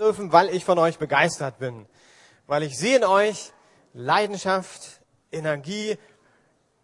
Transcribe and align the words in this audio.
dürfen, 0.00 0.32
weil 0.32 0.48
ich 0.48 0.64
von 0.64 0.78
euch 0.78 0.98
begeistert 0.98 1.58
bin. 1.58 1.86
Weil 2.46 2.62
ich 2.62 2.76
sehe 2.76 2.96
in 2.96 3.04
euch 3.04 3.52
Leidenschaft, 3.92 5.02
Energie, 5.30 5.98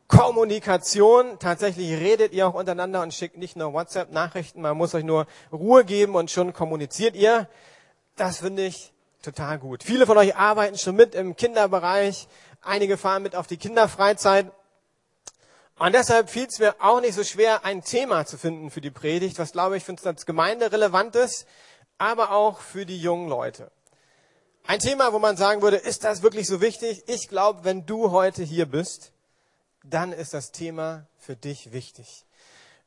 Kommunikation. 0.06 1.38
Tatsächlich 1.38 1.90
redet 1.98 2.32
ihr 2.32 2.46
auch 2.46 2.54
untereinander 2.54 3.02
und 3.02 3.14
schickt 3.14 3.38
nicht 3.38 3.56
nur 3.56 3.72
WhatsApp-Nachrichten. 3.72 4.60
Man 4.60 4.76
muss 4.76 4.94
euch 4.94 5.02
nur 5.02 5.26
Ruhe 5.50 5.84
geben 5.84 6.14
und 6.14 6.30
schon 6.30 6.52
kommuniziert 6.52 7.16
ihr. 7.16 7.48
Das 8.16 8.38
finde 8.38 8.66
ich 8.66 8.92
total 9.22 9.58
gut. 9.58 9.82
Viele 9.82 10.06
von 10.06 10.18
euch 10.18 10.36
arbeiten 10.36 10.76
schon 10.78 10.94
mit 10.94 11.14
im 11.14 11.36
Kinderbereich. 11.36 12.28
Einige 12.62 12.96
fahren 12.96 13.22
mit 13.22 13.34
auf 13.34 13.46
die 13.46 13.56
Kinderfreizeit. 13.56 14.52
Und 15.78 15.94
deshalb 15.94 16.30
fiel 16.30 16.46
es 16.46 16.58
mir 16.58 16.74
auch 16.80 17.00
nicht 17.00 17.14
so 17.14 17.24
schwer, 17.24 17.64
ein 17.64 17.82
Thema 17.82 18.24
zu 18.26 18.38
finden 18.38 18.70
für 18.70 18.80
die 18.80 18.90
Predigt, 18.90 19.38
was, 19.38 19.52
glaube 19.52 19.76
ich, 19.76 19.84
für 19.84 19.92
uns 19.92 20.06
als 20.06 20.24
Gemeinde 20.24 20.70
relevant 20.72 21.16
ist, 21.16 21.46
aber 21.98 22.32
auch 22.32 22.60
für 22.60 22.86
die 22.86 23.00
jungen 23.00 23.28
Leute. 23.28 23.70
Ein 24.66 24.80
Thema, 24.80 25.12
wo 25.12 25.18
man 25.18 25.36
sagen 25.36 25.62
würde, 25.62 25.76
ist 25.76 26.04
das 26.04 26.22
wirklich 26.22 26.46
so 26.46 26.60
wichtig? 26.60 27.04
Ich 27.06 27.28
glaube, 27.28 27.64
wenn 27.64 27.86
du 27.86 28.10
heute 28.10 28.42
hier 28.42 28.66
bist, 28.66 29.12
dann 29.84 30.12
ist 30.12 30.34
das 30.34 30.50
Thema 30.50 31.06
für 31.18 31.36
dich 31.36 31.72
wichtig. 31.72 32.24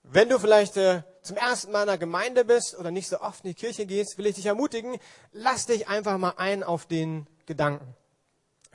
Wenn 0.04 0.28
du 0.28 0.40
vielleicht 0.40 0.76
äh, 0.78 1.04
zum 1.22 1.38
ersten 1.38 1.72
Mal 1.72 1.84
in 1.84 1.90
einer 1.90 1.98
Gemeinde 1.98 2.44
bist 2.44 2.78
oder 2.78 2.92
nicht 2.92 3.08
so 3.08 3.22
oft 3.22 3.44
in 3.44 3.52
die 3.52 3.56
Kirche 3.56 3.86
gehst, 3.86 4.18
will 4.18 4.26
ich 4.26 4.36
dich 4.36 4.46
ermutigen, 4.46 4.98
lass 5.32 5.68
dich 5.68 5.88
einfach 5.88 6.18
mal 6.18 6.34
ein 6.38 6.64
auf 6.64 6.86
den 6.86 7.28
Gedanken. 7.46 7.96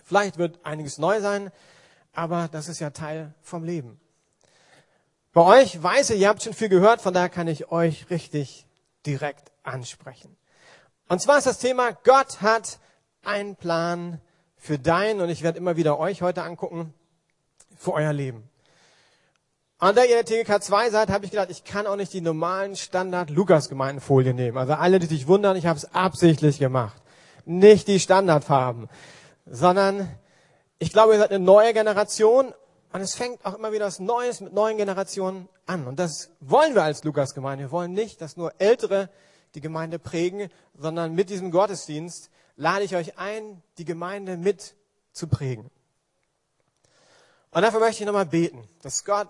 Vielleicht 0.02 0.38
wird 0.38 0.64
einiges 0.64 0.98
neu 0.98 1.20
sein, 1.20 1.50
aber 2.12 2.48
das 2.50 2.68
ist 2.68 2.80
ja 2.80 2.90
Teil 2.90 3.34
vom 3.42 3.64
Leben. 3.64 4.00
Bei 5.32 5.42
euch 5.42 5.82
weiß 5.82 6.10
ich, 6.10 6.20
ihr 6.20 6.28
habt 6.28 6.42
schon 6.42 6.54
viel 6.54 6.68
gehört, 6.68 7.00
von 7.00 7.12
daher 7.12 7.28
kann 7.28 7.48
ich 7.48 7.70
euch 7.70 8.08
richtig 8.10 8.66
direkt 9.04 9.53
ansprechen. 9.64 10.36
Und 11.08 11.20
zwar 11.20 11.38
ist 11.38 11.46
das 11.46 11.58
Thema, 11.58 11.92
Gott 12.04 12.40
hat 12.40 12.78
einen 13.24 13.56
Plan 13.56 14.20
für 14.56 14.78
dein, 14.78 15.20
und 15.20 15.28
ich 15.28 15.42
werde 15.42 15.58
immer 15.58 15.76
wieder 15.76 15.98
euch 15.98 16.22
heute 16.22 16.42
angucken, 16.42 16.94
für 17.76 17.92
euer 17.92 18.12
Leben. 18.12 18.48
Und 19.80 19.96
da 19.98 20.04
ihr 20.04 20.22
der 20.22 20.24
TGK 20.24 20.62
2 20.62 20.90
seid, 20.90 21.10
habe 21.10 21.26
ich 21.26 21.30
gedacht, 21.30 21.50
ich 21.50 21.64
kann 21.64 21.86
auch 21.86 21.96
nicht 21.96 22.12
die 22.12 22.22
normalen 22.22 22.76
Standard-Lukas-Gemeindenfolien 22.76 24.34
nehmen. 24.34 24.56
Also 24.56 24.72
alle, 24.74 24.98
die 24.98 25.06
sich 25.06 25.26
wundern, 25.26 25.56
ich 25.56 25.66
habe 25.66 25.76
es 25.76 25.94
absichtlich 25.94 26.58
gemacht. 26.58 27.02
Nicht 27.44 27.88
die 27.88 28.00
Standardfarben, 28.00 28.88
sondern 29.44 30.08
ich 30.78 30.92
glaube, 30.92 31.12
ihr 31.12 31.18
seid 31.18 31.30
eine 31.30 31.44
neue 31.44 31.74
Generation 31.74 32.54
und 32.92 33.00
es 33.00 33.14
fängt 33.14 33.44
auch 33.44 33.54
immer 33.54 33.72
wieder 33.72 33.86
was 33.86 33.98
Neues 33.98 34.40
mit 34.40 34.54
neuen 34.54 34.78
Generationen 34.78 35.48
an. 35.66 35.86
Und 35.86 35.98
das 35.98 36.30
wollen 36.40 36.74
wir 36.74 36.84
als 36.84 37.04
Lukas-Gemeinde. 37.04 37.64
Wir 37.64 37.70
wollen 37.70 37.92
nicht, 37.92 38.22
dass 38.22 38.38
nur 38.38 38.52
Ältere 38.58 39.10
die 39.54 39.60
Gemeinde 39.60 39.98
prägen, 39.98 40.50
sondern 40.74 41.14
mit 41.14 41.30
diesem 41.30 41.50
Gottesdienst 41.50 42.30
lade 42.56 42.84
ich 42.84 42.96
euch 42.96 43.18
ein, 43.18 43.62
die 43.78 43.84
Gemeinde 43.84 44.36
mit 44.36 44.74
zu 45.12 45.28
prägen. 45.28 45.70
Und 47.50 47.62
dafür 47.62 47.80
möchte 47.80 48.02
ich 48.02 48.06
nochmal 48.06 48.26
beten, 48.26 48.66
dass 48.82 49.04
Gott 49.04 49.28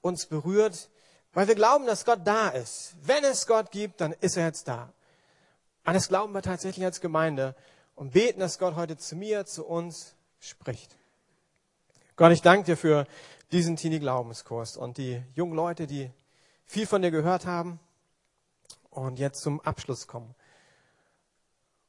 uns 0.00 0.26
berührt, 0.26 0.90
weil 1.32 1.48
wir 1.48 1.54
glauben, 1.54 1.86
dass 1.86 2.04
Gott 2.04 2.20
da 2.24 2.48
ist. 2.48 2.94
Wenn 3.02 3.22
es 3.24 3.46
Gott 3.46 3.70
gibt, 3.70 4.00
dann 4.00 4.12
ist 4.12 4.36
er 4.36 4.46
jetzt 4.46 4.66
da. 4.66 4.92
Und 5.84 5.94
das 5.94 6.08
glauben 6.08 6.32
wir 6.32 6.42
tatsächlich 6.42 6.84
als 6.84 7.00
Gemeinde 7.00 7.54
und 7.94 8.12
beten, 8.12 8.40
dass 8.40 8.58
Gott 8.58 8.74
heute 8.74 8.96
zu 8.96 9.14
mir, 9.14 9.46
zu 9.46 9.64
uns 9.64 10.14
spricht. 10.40 10.96
Gott, 12.16 12.32
ich 12.32 12.42
danke 12.42 12.64
dir 12.64 12.76
für 12.76 13.06
diesen 13.52 13.76
Teenie-Glaubenskurs 13.76 14.76
und 14.76 14.98
die 14.98 15.22
jungen 15.34 15.54
Leute, 15.54 15.86
die 15.86 16.10
viel 16.64 16.86
von 16.86 17.02
dir 17.02 17.10
gehört 17.10 17.46
haben 17.46 17.78
und 18.94 19.18
jetzt 19.18 19.42
zum 19.42 19.60
Abschluss 19.60 20.06
kommen. 20.06 20.34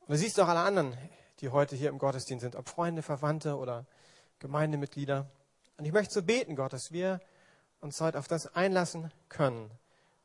Und 0.02 0.10
du 0.10 0.18
siehst 0.18 0.40
auch 0.40 0.48
alle 0.48 0.60
anderen, 0.60 0.98
die 1.40 1.50
heute 1.50 1.76
hier 1.76 1.90
im 1.90 1.98
Gottesdienst 1.98 2.42
sind, 2.42 2.56
ob 2.56 2.68
Freunde, 2.70 3.02
Verwandte 3.02 3.58
oder 3.58 3.86
Gemeindemitglieder. 4.40 5.30
Und 5.78 5.86
ich 5.86 5.92
möchte 5.92 6.14
so 6.14 6.24
beten, 6.24 6.56
Gott, 6.56 6.74
dass 6.74 6.92
wir 6.92 7.20
uns 7.82 8.00
heute 8.02 8.20
auf 8.20 8.28
das 8.28 8.56
einlassen 8.56 9.12
können, 9.30 9.72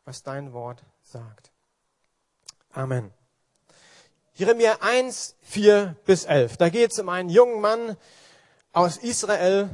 was 0.04 0.22
dein 0.22 0.52
Wort 0.52 0.84
sagt. 1.02 1.50
Amen. 2.72 3.12
Jeremia 4.34 4.78
1, 4.80 5.36
4 5.42 5.96
bis 6.06 6.24
11. 6.24 6.56
Da 6.56 6.68
geht 6.70 6.92
es 6.92 6.98
um 6.98 7.08
einen 7.08 7.28
jungen 7.28 7.60
Mann 7.60 7.96
aus 8.72 8.96
Israel, 8.96 9.68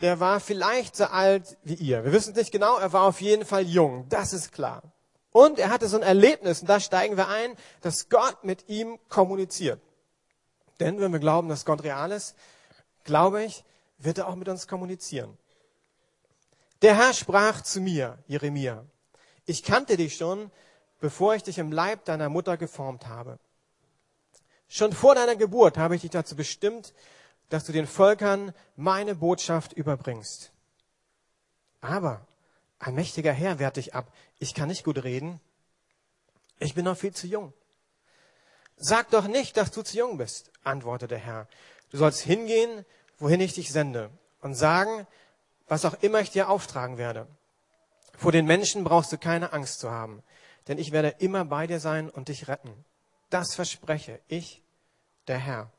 der 0.00 0.20
war 0.20 0.40
vielleicht 0.40 0.96
so 0.96 1.04
alt 1.04 1.56
wie 1.62 1.74
ihr. 1.74 2.04
Wir 2.04 2.12
wissen 2.12 2.32
es 2.32 2.36
nicht 2.36 2.52
genau, 2.52 2.76
er 2.78 2.92
war 2.92 3.04
auf 3.04 3.20
jeden 3.20 3.44
Fall 3.44 3.62
jung, 3.62 4.08
das 4.08 4.32
ist 4.32 4.52
klar. 4.52 4.82
Und 5.32 5.58
er 5.58 5.70
hatte 5.70 5.88
so 5.88 5.96
ein 5.96 6.02
Erlebnis, 6.02 6.60
und 6.60 6.68
da 6.68 6.78
steigen 6.78 7.16
wir 7.16 7.28
ein, 7.28 7.56
dass 7.80 8.08
Gott 8.08 8.44
mit 8.44 8.68
ihm 8.68 8.98
kommuniziert. 9.08 9.80
Denn 10.78 11.00
wenn 11.00 11.12
wir 11.12 11.20
glauben, 11.20 11.48
dass 11.48 11.64
Gott 11.64 11.82
real 11.82 12.12
ist, 12.12 12.36
glaube 13.04 13.42
ich, 13.42 13.64
wird 13.98 14.18
er 14.18 14.28
auch 14.28 14.34
mit 14.34 14.48
uns 14.48 14.68
kommunizieren. 14.68 15.36
Der 16.82 16.96
Herr 16.96 17.14
sprach 17.14 17.62
zu 17.62 17.80
mir, 17.80 18.18
Jeremia, 18.26 18.84
ich 19.46 19.62
kannte 19.62 19.96
dich 19.96 20.16
schon, 20.16 20.50
bevor 21.00 21.34
ich 21.34 21.42
dich 21.42 21.58
im 21.58 21.72
Leib 21.72 22.04
deiner 22.04 22.28
Mutter 22.28 22.56
geformt 22.56 23.06
habe. 23.06 23.38
Schon 24.68 24.92
vor 24.92 25.14
deiner 25.14 25.36
Geburt 25.36 25.78
habe 25.78 25.94
ich 25.94 26.02
dich 26.02 26.10
dazu 26.10 26.34
bestimmt, 26.36 26.94
dass 27.48 27.64
du 27.64 27.72
den 27.72 27.86
Völkern 27.86 28.54
meine 28.76 29.14
Botschaft 29.14 29.72
überbringst. 29.72 30.52
Aber 31.80 32.26
ein 32.82 32.96
mächtiger 32.96 33.32
Herr 33.32 33.60
wehrt 33.60 33.76
dich 33.76 33.94
ab. 33.94 34.12
Ich 34.40 34.54
kann 34.54 34.68
nicht 34.68 34.82
gut 34.82 35.04
reden. 35.04 35.40
Ich 36.58 36.74
bin 36.74 36.84
noch 36.84 36.96
viel 36.96 37.14
zu 37.14 37.28
jung. 37.28 37.52
Sag 38.76 39.10
doch 39.10 39.28
nicht, 39.28 39.56
dass 39.56 39.70
du 39.70 39.82
zu 39.82 39.96
jung 39.96 40.18
bist, 40.18 40.50
antwortete 40.64 41.14
der 41.14 41.18
Herr. 41.18 41.48
Du 41.90 41.98
sollst 41.98 42.22
hingehen, 42.22 42.84
wohin 43.20 43.40
ich 43.40 43.54
dich 43.54 43.70
sende, 43.70 44.10
und 44.40 44.54
sagen, 44.54 45.06
was 45.68 45.84
auch 45.84 45.94
immer 46.02 46.20
ich 46.20 46.30
dir 46.30 46.48
auftragen 46.48 46.98
werde. 46.98 47.28
Vor 48.18 48.32
den 48.32 48.46
Menschen 48.46 48.82
brauchst 48.82 49.12
du 49.12 49.18
keine 49.18 49.52
Angst 49.52 49.78
zu 49.78 49.92
haben, 49.92 50.24
denn 50.66 50.78
ich 50.78 50.90
werde 50.90 51.14
immer 51.20 51.44
bei 51.44 51.68
dir 51.68 51.78
sein 51.78 52.10
und 52.10 52.28
dich 52.28 52.48
retten. 52.48 52.84
Das 53.30 53.54
verspreche 53.54 54.18
ich, 54.26 54.60
der 55.28 55.38
Herr. 55.38 55.70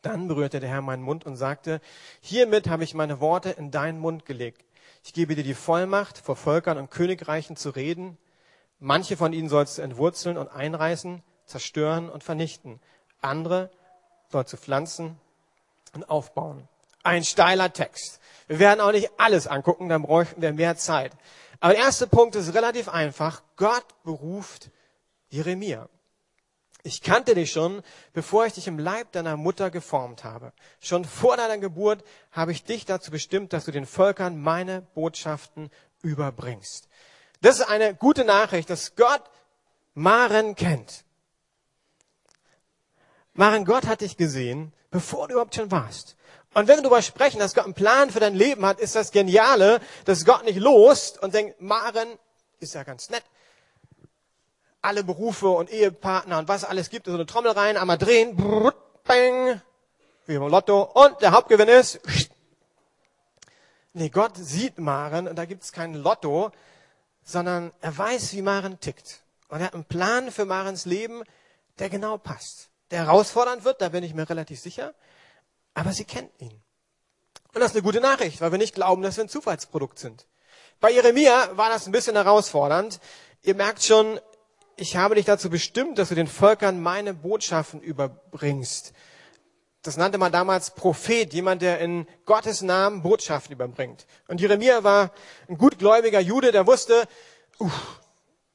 Dann 0.00 0.26
berührte 0.26 0.60
der 0.60 0.70
Herr 0.70 0.80
meinen 0.80 1.02
Mund 1.02 1.26
und 1.26 1.36
sagte, 1.36 1.82
hiermit 2.22 2.66
habe 2.66 2.84
ich 2.84 2.94
meine 2.94 3.20
Worte 3.20 3.50
in 3.50 3.70
deinen 3.70 3.98
Mund 3.98 4.24
gelegt. 4.24 4.64
Ich 5.08 5.14
gebe 5.14 5.34
dir 5.34 5.42
die 5.42 5.54
Vollmacht, 5.54 6.18
vor 6.18 6.36
Völkern 6.36 6.76
und 6.76 6.90
Königreichen 6.90 7.56
zu 7.56 7.70
reden. 7.70 8.18
Manche 8.78 9.16
von 9.16 9.32
ihnen 9.32 9.48
sollst 9.48 9.78
du 9.78 9.82
entwurzeln 9.82 10.36
und 10.36 10.48
einreißen, 10.48 11.22
zerstören 11.46 12.10
und 12.10 12.22
vernichten. 12.22 12.78
Andere 13.22 13.70
sollst 14.30 14.52
du 14.52 14.58
pflanzen 14.58 15.18
und 15.94 16.10
aufbauen. 16.10 16.68
Ein 17.04 17.24
steiler 17.24 17.72
Text. 17.72 18.20
Wir 18.48 18.58
werden 18.58 18.82
auch 18.82 18.92
nicht 18.92 19.10
alles 19.16 19.46
angucken, 19.46 19.88
dann 19.88 20.02
bräuchten 20.02 20.42
wir 20.42 20.52
mehr 20.52 20.76
Zeit. 20.76 21.12
Aber 21.58 21.72
der 21.72 21.84
erste 21.84 22.06
Punkt 22.06 22.36
ist 22.36 22.52
relativ 22.52 22.90
einfach. 22.90 23.42
Gott 23.56 23.86
beruft 24.04 24.70
Jeremia. 25.30 25.88
Ich 26.88 27.02
kannte 27.02 27.34
dich 27.34 27.52
schon, 27.52 27.82
bevor 28.14 28.46
ich 28.46 28.54
dich 28.54 28.66
im 28.66 28.78
Leib 28.78 29.12
deiner 29.12 29.36
Mutter 29.36 29.70
geformt 29.70 30.24
habe. 30.24 30.54
Schon 30.80 31.04
vor 31.04 31.36
deiner 31.36 31.58
Geburt 31.58 32.02
habe 32.32 32.50
ich 32.50 32.64
dich 32.64 32.86
dazu 32.86 33.10
bestimmt, 33.10 33.52
dass 33.52 33.66
du 33.66 33.72
den 33.72 33.84
Völkern 33.84 34.40
meine 34.40 34.80
Botschaften 34.94 35.70
überbringst. 36.00 36.88
Das 37.42 37.58
ist 37.58 37.68
eine 37.68 37.94
gute 37.94 38.24
Nachricht, 38.24 38.70
dass 38.70 38.96
Gott 38.96 39.22
Maren 39.92 40.54
kennt. 40.54 41.04
Maren, 43.34 43.66
Gott 43.66 43.86
hat 43.86 44.00
dich 44.00 44.16
gesehen, 44.16 44.72
bevor 44.90 45.28
du 45.28 45.34
überhaupt 45.34 45.56
schon 45.56 45.70
warst. 45.70 46.16
Und 46.54 46.68
wenn 46.68 46.78
wir 46.78 46.84
darüber 46.84 47.02
sprechen, 47.02 47.38
dass 47.38 47.54
Gott 47.54 47.66
einen 47.66 47.74
Plan 47.74 48.10
für 48.10 48.20
dein 48.20 48.34
Leben 48.34 48.64
hat, 48.64 48.80
ist 48.80 48.96
das 48.96 49.12
Geniale, 49.12 49.80
dass 50.06 50.24
Gott 50.24 50.44
nicht 50.44 50.58
lost 50.58 51.22
und 51.22 51.34
denkt, 51.34 51.60
Maren 51.60 52.08
ist 52.60 52.74
ja 52.74 52.82
ganz 52.82 53.10
nett, 53.10 53.24
alle 54.80 55.04
Berufe 55.04 55.48
und 55.48 55.70
Ehepartner 55.70 56.38
und 56.38 56.48
was 56.48 56.64
alles 56.64 56.90
gibt, 56.90 57.06
so 57.06 57.14
eine 57.14 57.26
Trommel 57.26 57.52
rein, 57.52 57.76
einmal 57.76 57.98
drehen, 57.98 58.36
brrr, 58.36 58.74
bang, 59.04 59.60
wie 60.26 60.38
beim 60.38 60.48
Lotto, 60.48 60.82
und 60.82 61.20
der 61.20 61.32
Hauptgewinn 61.32 61.68
ist, 61.68 62.00
nee, 63.92 64.08
Gott 64.08 64.36
sieht 64.36 64.78
Maren 64.78 65.28
und 65.28 65.36
da 65.36 65.44
gibt 65.44 65.62
es 65.62 65.72
kein 65.72 65.94
Lotto, 65.94 66.52
sondern 67.24 67.72
er 67.80 67.96
weiß, 67.96 68.32
wie 68.32 68.42
Maren 68.42 68.80
tickt. 68.80 69.22
Und 69.48 69.60
er 69.60 69.66
hat 69.66 69.74
einen 69.74 69.84
Plan 69.84 70.30
für 70.30 70.44
Marens 70.44 70.84
Leben, 70.84 71.22
der 71.78 71.88
genau 71.88 72.18
passt. 72.18 72.68
Der 72.90 73.04
herausfordernd 73.04 73.64
wird, 73.64 73.80
da 73.80 73.90
bin 73.90 74.04
ich 74.04 74.14
mir 74.14 74.28
relativ 74.28 74.60
sicher, 74.60 74.94
aber 75.74 75.92
sie 75.92 76.04
kennt 76.04 76.30
ihn. 76.40 76.62
Und 77.54 77.60
das 77.60 77.70
ist 77.70 77.76
eine 77.76 77.82
gute 77.82 78.00
Nachricht, 78.00 78.40
weil 78.40 78.52
wir 78.52 78.58
nicht 78.58 78.74
glauben, 78.74 79.02
dass 79.02 79.16
wir 79.16 79.24
ein 79.24 79.28
Zufallsprodukt 79.28 79.98
sind. 79.98 80.26
Bei 80.80 80.90
Jeremia 80.90 81.56
war 81.56 81.70
das 81.70 81.86
ein 81.86 81.92
bisschen 81.92 82.14
herausfordernd. 82.14 83.00
Ihr 83.42 83.54
merkt 83.54 83.82
schon, 83.82 84.20
ich 84.80 84.96
habe 84.96 85.16
dich 85.16 85.24
dazu 85.24 85.50
bestimmt, 85.50 85.98
dass 85.98 86.08
du 86.08 86.14
den 86.14 86.28
Völkern 86.28 86.80
meine 86.80 87.12
Botschaften 87.12 87.80
überbringst. 87.80 88.92
Das 89.82 89.96
nannte 89.96 90.18
man 90.18 90.32
damals 90.32 90.74
Prophet, 90.74 91.32
jemand, 91.32 91.62
der 91.62 91.80
in 91.80 92.06
Gottes 92.24 92.62
Namen 92.62 93.02
Botschaften 93.02 93.52
überbringt. 93.52 94.06
Und 94.28 94.40
Jeremia 94.40 94.84
war 94.84 95.10
ein 95.48 95.58
gutgläubiger 95.58 96.20
Jude, 96.20 96.52
der 96.52 96.66
wusste, 96.66 97.08
uh, 97.60 97.70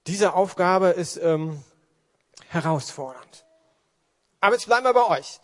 diese 0.07 0.33
Aufgabe 0.33 0.89
ist 0.89 1.17
ähm, 1.17 1.63
herausfordernd. 2.49 3.45
Aber 4.41 4.55
jetzt 4.55 4.65
bleiben 4.65 4.85
wir 4.85 4.93
bei 4.93 5.07
euch. 5.19 5.39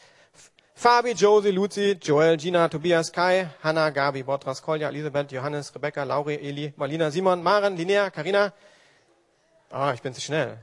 Fabi, 0.75 1.11
Josie, 1.11 1.51
Luzi, 1.51 1.97
Joel, 2.01 2.37
Gina, 2.37 2.69
Tobias, 2.69 3.11
Kai, 3.11 3.49
Hanna, 3.63 3.89
Gabi, 3.89 4.23
Botras, 4.23 4.61
Kolja, 4.61 4.89
Elisabeth, 4.89 5.31
Johannes, 5.31 5.75
Rebecca, 5.75 6.03
Lauri, 6.03 6.35
Eli, 6.35 6.73
Marlina, 6.77 7.11
Simon, 7.11 7.43
Maren, 7.43 7.75
Linnea, 7.75 8.09
Karina. 8.09 8.53
Ah, 9.69 9.93
ich 9.93 10.01
bin 10.01 10.13
zu 10.13 10.21
schnell. 10.21 10.59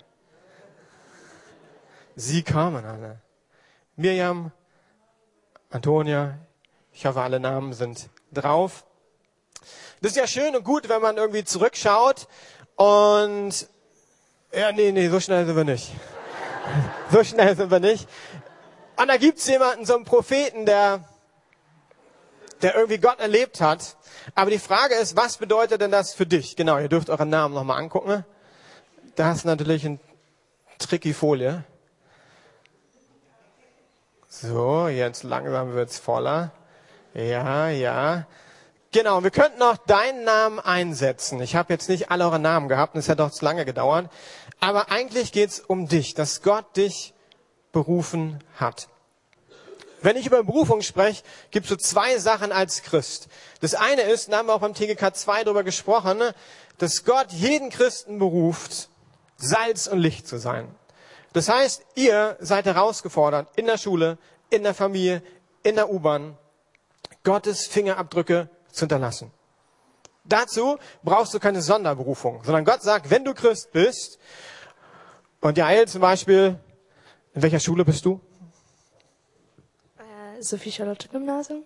Sie 2.19 2.43
kamen 2.43 2.83
alle. 2.87 3.21
Mirjam, 3.95 4.51
Antonia, 5.69 6.39
ich 6.91 7.05
hoffe, 7.05 7.21
alle 7.21 7.39
Namen 7.39 7.75
sind 7.75 8.09
drauf. 8.33 8.87
Das 10.01 10.13
ist 10.13 10.17
ja 10.17 10.27
schön 10.27 10.57
und 10.57 10.65
gut, 10.65 10.89
wenn 10.89 11.03
man 11.03 11.19
irgendwie 11.19 11.45
zurückschaut 11.45 12.27
und 12.77 13.69
ja, 14.51 14.73
nee, 14.73 14.93
nee, 14.93 15.11
so 15.11 15.21
schnell 15.21 15.45
sind 15.45 15.57
wir 15.57 15.65
nicht. 15.65 15.93
so 17.13 17.23
schnell 17.23 17.55
sind 17.55 17.71
wir 17.71 17.81
nicht. 17.81 18.09
Und 18.97 19.09
da 19.09 19.19
gibt's 19.19 19.47
jemanden, 19.47 19.85
so 19.85 19.95
einen 19.95 20.07
Propheten, 20.07 20.65
der, 20.65 21.05
der 22.63 22.77
irgendwie 22.77 22.99
Gott 22.99 23.21
erlebt 23.21 23.61
hat. 23.61 23.99
Aber 24.35 24.51
die 24.51 24.59
Frage 24.59 24.95
ist, 24.95 25.17
was 25.17 25.37
bedeutet 25.37 25.83
denn 25.83 25.91
das 25.91 26.15
für 26.15 26.25
dich? 26.25 26.57
Genau, 26.57 26.79
ihr 26.79 26.89
dürft 26.89 27.11
euren 27.11 27.29
Namen 27.29 27.55
nochmal 27.55 27.79
angucken. 27.79 28.25
Da 29.17 29.33
ist 29.33 29.45
natürlich 29.45 29.85
ein 29.85 30.01
tricky 30.79 31.13
Folie. 31.13 31.65
So, 34.43 34.89
jetzt 34.89 35.23
langsam 35.23 35.73
wird's 35.73 35.99
voller. 35.99 36.53
Ja, 37.15 37.71
ja. 37.71 38.27
Genau, 38.93 39.23
wir 39.23 39.31
könnten 39.31 39.59
noch 39.59 39.79
deinen 39.79 40.25
Namen 40.25 40.61
einsetzen. 40.61 41.41
Ich 41.41 41.57
habe 41.57 41.73
jetzt 41.73 41.89
nicht 41.89 42.11
alle 42.11 42.25
eure 42.25 42.39
Namen 42.39 42.69
gehabt, 42.69 42.95
und 42.95 43.01
es 43.01 43.09
hat 43.09 43.19
doch 43.19 43.31
zu 43.31 43.47
lange 43.47 43.65
gedauert. 43.65 44.11
Aber 44.61 44.91
eigentlich 44.91 45.33
geht's 45.33 45.61
um 45.61 45.89
dich, 45.89 46.13
dass 46.13 46.43
Gott 46.43 46.77
dich 46.77 47.15
berufen 47.73 48.45
hat. 48.57 48.89
Wenn 50.03 50.17
ich 50.17 50.27
über 50.27 50.45
Berufung 50.45 50.83
spreche, 50.83 51.23
gibt 51.51 51.65
es 51.65 51.71
so 51.71 51.77
zwei 51.77 52.19
Sachen 52.19 52.53
als 52.53 52.83
Christ. 52.83 53.29
Das 53.63 53.75
eine 53.75 54.03
ist, 54.03 54.31
da 54.31 54.37
haben 54.37 54.49
wir 54.49 54.55
auch 54.55 54.61
beim 54.61 54.75
TGK 54.75 55.15
2 55.15 55.45
darüber 55.45 55.65
gesprochen, 55.65 56.21
dass 56.77 57.07
Gott 57.07 57.33
jeden 57.33 57.71
Christen 57.71 58.19
beruft, 58.19 58.91
Salz 59.39 59.87
und 59.87 59.99
Licht 59.99 60.29
zu 60.29 60.37
sein. 60.37 60.69
Das 61.37 61.51
heißt, 61.51 61.85
ihr 61.97 62.39
seid 62.41 62.65
herausgefordert, 62.65 63.51
in 63.57 63.67
der 63.67 63.77
Schule, 63.77 64.17
in 64.49 64.63
der 64.63 64.73
Familie, 64.73 65.23
in 65.63 65.75
der 65.75 65.91
U-Bahn, 65.91 66.39
Gottes 67.25 67.67
Fingerabdrücke 67.67 68.49
zu 68.73 68.81
hinterlassen. 68.81 69.31
Dazu 70.25 70.79
brauchst 71.03 71.35
du 71.35 71.39
keine 71.39 71.61
Sonderberufung, 71.61 72.43
sondern 72.43 72.65
Gott 72.65 72.81
sagt, 72.81 73.11
wenn 73.11 73.23
du 73.23 73.35
Christ 73.35 73.71
bist, 73.73 74.19
und 75.43 75.59
Jael 75.59 75.87
zum 75.87 76.01
Beispiel, 76.01 76.59
in 77.35 77.43
welcher 77.43 77.61
Schule 77.61 77.85
bist 77.85 78.07
du? 78.07 78.19
Äh, 79.99 80.43
Sophie 80.43 80.73
Charlotte 80.73 81.07
Gymnasium. 81.07 81.65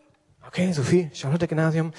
Okay, 0.49 0.73
Sophie, 0.73 1.12
Charlotte 1.14 1.46
Gymnasium. 1.46 1.93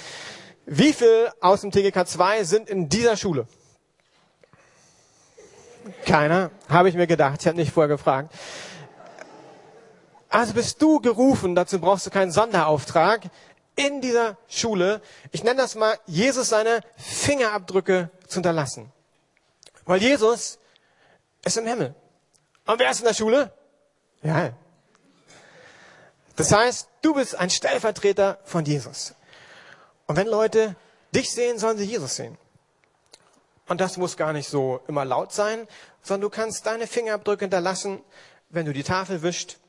Wie 0.66 0.92
viel 0.92 1.30
aus 1.40 1.62
dem 1.62 1.72
TGK 1.72 2.06
2 2.06 2.44
sind 2.44 2.70
in 2.70 2.90
dieser 2.90 3.16
Schule? 3.16 3.48
Keiner, 6.06 6.52
habe 6.70 6.90
ich 6.90 6.96
mir 6.96 7.08
gedacht. 7.08 7.42
Ich 7.42 7.48
habe 7.48 7.58
nicht 7.58 7.72
vorher 7.72 7.88
gefragt. 7.88 8.34
Also 10.30 10.54
bist 10.54 10.82
du 10.82 11.00
gerufen, 11.00 11.56
dazu 11.56 11.80
brauchst 11.80 12.06
du 12.06 12.10
keinen 12.10 12.32
Sonderauftrag, 12.32 13.30
in 13.76 14.02
dieser 14.02 14.38
Schule, 14.48 15.02
ich 15.32 15.44
nenne 15.44 15.62
das 15.62 15.76
mal, 15.76 15.98
Jesus 16.06 16.50
seine 16.50 16.82
Fingerabdrücke 16.98 18.10
zu 18.28 18.36
hinterlassen. 18.36 18.92
Weil 19.86 20.02
Jesus 20.02 20.60
ist 21.44 21.58
im 21.58 21.68
Himmel. 21.68 21.96
Und 22.66 22.80
wer 22.80 22.92
ist 22.92 23.00
in 23.00 23.06
der 23.06 23.14
Schule? 23.14 23.52
Ja. 24.24 24.54
Das 26.36 26.52
heißt, 26.52 26.88
du 27.02 27.14
bist 27.14 27.36
ein 27.36 27.50
Stellvertreter 27.50 28.40
von 28.44 28.66
Jesus. 28.66 29.16
Und 30.08 30.16
wenn 30.16 30.28
Leute 30.28 30.76
dich 31.14 31.32
sehen, 31.32 31.58
sollen 31.58 31.78
sie 31.78 31.86
Jesus 31.86 32.16
sehen. 32.16 32.38
Und 33.72 33.80
das 33.80 33.96
muss 33.96 34.18
gar 34.18 34.34
nicht 34.34 34.50
so 34.50 34.82
immer 34.90 35.06
laut 35.06 35.32
sein, 35.32 35.66
sondern 36.02 36.30
du 36.30 36.30
kannst 36.30 36.66
deine 36.66 36.88
Fingerabdrücke 36.88 37.46
hinterlassen, 37.46 38.02
wenn 38.50 38.66
du 38.66 38.74
die 38.74 38.84
Tafel 38.84 39.22
wischt, 39.22 39.60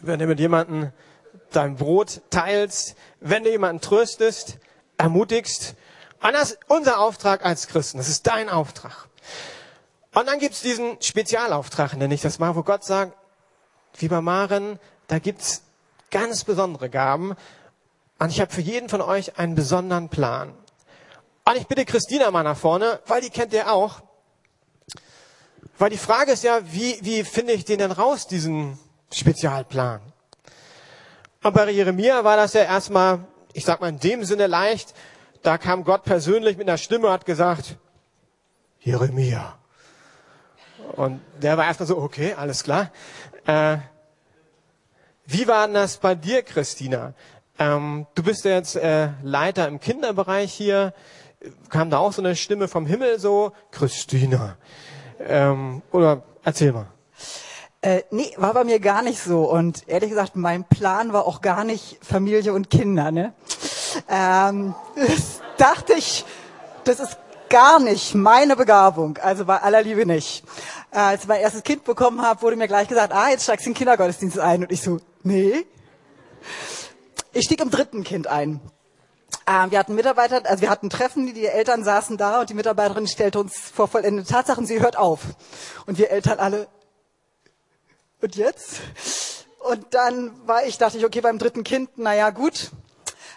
wenn 0.00 0.18
du 0.18 0.26
mit 0.26 0.40
jemandem 0.40 0.90
dein 1.52 1.76
Brot 1.76 2.20
teilst, 2.30 2.96
wenn 3.20 3.44
du 3.44 3.50
jemanden 3.50 3.80
tröstest, 3.80 4.58
ermutigst. 4.98 5.76
Und 6.20 6.32
das 6.32 6.50
ist 6.50 6.58
unser 6.66 6.98
Auftrag 6.98 7.44
als 7.44 7.68
Christen. 7.68 7.98
Das 7.98 8.08
ist 8.08 8.26
dein 8.26 8.48
Auftrag. 8.48 9.06
Und 10.12 10.26
dann 10.26 10.40
gibt's 10.40 10.62
diesen 10.62 11.00
Spezialauftrag, 11.00 11.94
nenne 11.94 12.12
ich 12.12 12.22
das 12.22 12.40
mal, 12.40 12.56
wo 12.56 12.64
Gott 12.64 12.82
sagt, 12.82 13.16
wie 13.98 14.08
bei 14.08 14.20
Maren, 14.20 14.80
da 15.06 15.20
gibt's 15.20 15.62
ganz 16.10 16.42
besondere 16.42 16.90
Gaben. 16.90 17.36
Und 18.18 18.30
ich 18.30 18.40
habe 18.40 18.52
für 18.52 18.62
jeden 18.62 18.88
von 18.88 19.00
euch 19.00 19.38
einen 19.38 19.54
besonderen 19.54 20.08
Plan. 20.08 20.54
Und 21.48 21.56
ich 21.56 21.66
bitte 21.68 21.84
Christina 21.84 22.30
mal 22.32 22.42
nach 22.42 22.56
vorne, 22.56 22.98
weil 23.06 23.20
die 23.20 23.30
kennt 23.30 23.52
ihr 23.52 23.70
auch. 23.70 24.00
Weil 25.78 25.90
die 25.90 25.98
Frage 25.98 26.32
ist 26.32 26.42
ja, 26.42 26.60
wie, 26.72 26.98
wie 27.02 27.22
finde 27.22 27.52
ich 27.52 27.64
den 27.64 27.78
denn 27.78 27.92
raus, 27.92 28.26
diesen 28.26 28.78
Spezialplan? 29.12 30.00
Und 31.44 31.54
bei 31.54 31.70
Jeremia 31.70 32.24
war 32.24 32.36
das 32.36 32.54
ja 32.54 32.62
erstmal, 32.62 33.20
ich 33.52 33.64
sag 33.64 33.80
mal 33.80 33.90
in 33.90 34.00
dem 34.00 34.24
Sinne 34.24 34.48
leicht, 34.48 34.92
da 35.42 35.56
kam 35.56 35.84
Gott 35.84 36.02
persönlich 36.02 36.56
mit 36.56 36.68
einer 36.68 36.78
Stimme 36.78 37.10
hat 37.10 37.24
gesagt, 37.24 37.76
Jeremia. 38.80 39.56
Und 40.96 41.20
der 41.40 41.56
war 41.56 41.66
erstmal 41.66 41.86
so, 41.86 41.98
okay, 41.98 42.34
alles 42.34 42.64
klar. 42.64 42.90
Äh, 43.46 43.76
wie 45.26 45.46
war 45.46 45.66
denn 45.66 45.74
das 45.74 45.98
bei 45.98 46.16
dir, 46.16 46.42
Christina? 46.42 47.14
Ähm, 47.58 48.08
du 48.16 48.24
bist 48.24 48.44
ja 48.44 48.52
jetzt 48.52 48.74
äh, 48.74 49.10
Leiter 49.22 49.68
im 49.68 49.78
Kinderbereich 49.78 50.52
hier. 50.52 50.92
Kam 51.68 51.90
da 51.90 51.98
auch 51.98 52.12
so 52.12 52.22
eine 52.22 52.34
Stimme 52.36 52.68
vom 52.68 52.86
Himmel 52.86 53.18
so, 53.18 53.52
Christina? 53.70 54.56
Ähm, 55.20 55.82
oder 55.92 56.22
erzähl 56.44 56.72
mal. 56.72 56.86
Äh, 57.82 58.02
nee, 58.10 58.32
war 58.36 58.54
bei 58.54 58.64
mir 58.64 58.80
gar 58.80 59.02
nicht 59.02 59.20
so. 59.20 59.50
Und 59.50 59.86
ehrlich 59.86 60.10
gesagt, 60.10 60.34
mein 60.34 60.64
Plan 60.64 61.12
war 61.12 61.26
auch 61.26 61.40
gar 61.40 61.64
nicht 61.64 61.98
Familie 62.04 62.52
und 62.52 62.70
Kinder. 62.70 63.10
Ne? 63.10 63.32
Ähm, 64.08 64.74
das 64.96 65.40
dachte 65.56 65.92
ich, 65.94 66.24
das 66.84 67.00
ist 67.00 67.18
gar 67.48 67.78
nicht 67.78 68.14
meine 68.14 68.56
Begabung. 68.56 69.18
Also 69.18 69.44
bei 69.44 69.62
aller 69.62 69.82
Liebe 69.82 70.06
nicht. 70.06 70.44
Äh, 70.90 70.98
als 70.98 71.22
ich 71.22 71.28
mein 71.28 71.40
erstes 71.40 71.62
Kind 71.62 71.84
bekommen 71.84 72.22
habe, 72.22 72.42
wurde 72.42 72.56
mir 72.56 72.68
gleich 72.68 72.88
gesagt, 72.88 73.12
ah, 73.12 73.30
jetzt 73.30 73.44
steigst 73.44 73.66
du 73.66 73.70
in 73.70 73.74
den 73.74 73.78
Kindergottesdienst 73.78 74.38
ein. 74.38 74.62
Und 74.62 74.72
ich 74.72 74.82
so, 74.82 74.98
nee. 75.22 75.66
Ich 77.32 77.44
stieg 77.44 77.60
im 77.60 77.70
dritten 77.70 78.02
Kind 78.02 78.26
ein. 78.26 78.60
Ähm, 79.48 79.70
wir 79.70 79.78
hatten 79.78 79.94
Mitarbeiter, 79.94 80.42
also 80.44 80.60
wir 80.60 80.70
hatten 80.70 80.90
Treffen, 80.90 81.32
die 81.32 81.46
Eltern 81.46 81.84
saßen 81.84 82.16
da 82.16 82.40
und 82.40 82.50
die 82.50 82.54
Mitarbeiterin 82.54 83.06
stellte 83.06 83.38
uns 83.38 83.56
vor 83.56 83.86
vollendete 83.86 84.28
Tatsachen, 84.28 84.66
sie 84.66 84.80
hört 84.80 84.96
auf. 84.96 85.20
Und 85.86 85.98
wir 85.98 86.10
Eltern 86.10 86.40
alle, 86.40 86.66
und 88.20 88.34
jetzt? 88.34 88.80
Und 89.60 89.94
dann 89.94 90.32
war 90.48 90.64
ich, 90.64 90.78
dachte 90.78 90.98
ich, 90.98 91.04
okay, 91.04 91.20
beim 91.20 91.38
dritten 91.38 91.62
Kind, 91.62 91.96
naja, 91.96 92.30
gut, 92.30 92.72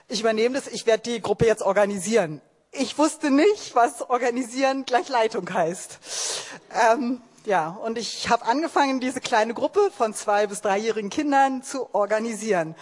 ich 0.08 0.22
übernehme 0.22 0.56
das, 0.56 0.68
ich 0.68 0.88
werde 0.88 1.04
die 1.04 1.22
Gruppe 1.22 1.46
jetzt 1.46 1.62
organisieren. 1.62 2.42
Ich 2.72 2.98
wusste 2.98 3.30
nicht, 3.30 3.76
was 3.76 4.10
organisieren 4.10 4.86
gleich 4.86 5.10
Leitung 5.10 5.52
heißt. 5.52 6.00
Ähm, 6.92 7.22
ja, 7.46 7.70
und 7.84 7.98
ich 8.00 8.30
habe 8.30 8.46
angefangen, 8.46 9.00
diese 9.00 9.22
kleine 9.22 9.54
Gruppe 9.54 9.92
von 9.96 10.14
zwei 10.16 10.48
bis 10.48 10.62
dreijährigen 10.62 11.10
Kindern 11.12 11.62
zu 11.62 11.94
organisieren 11.94 12.76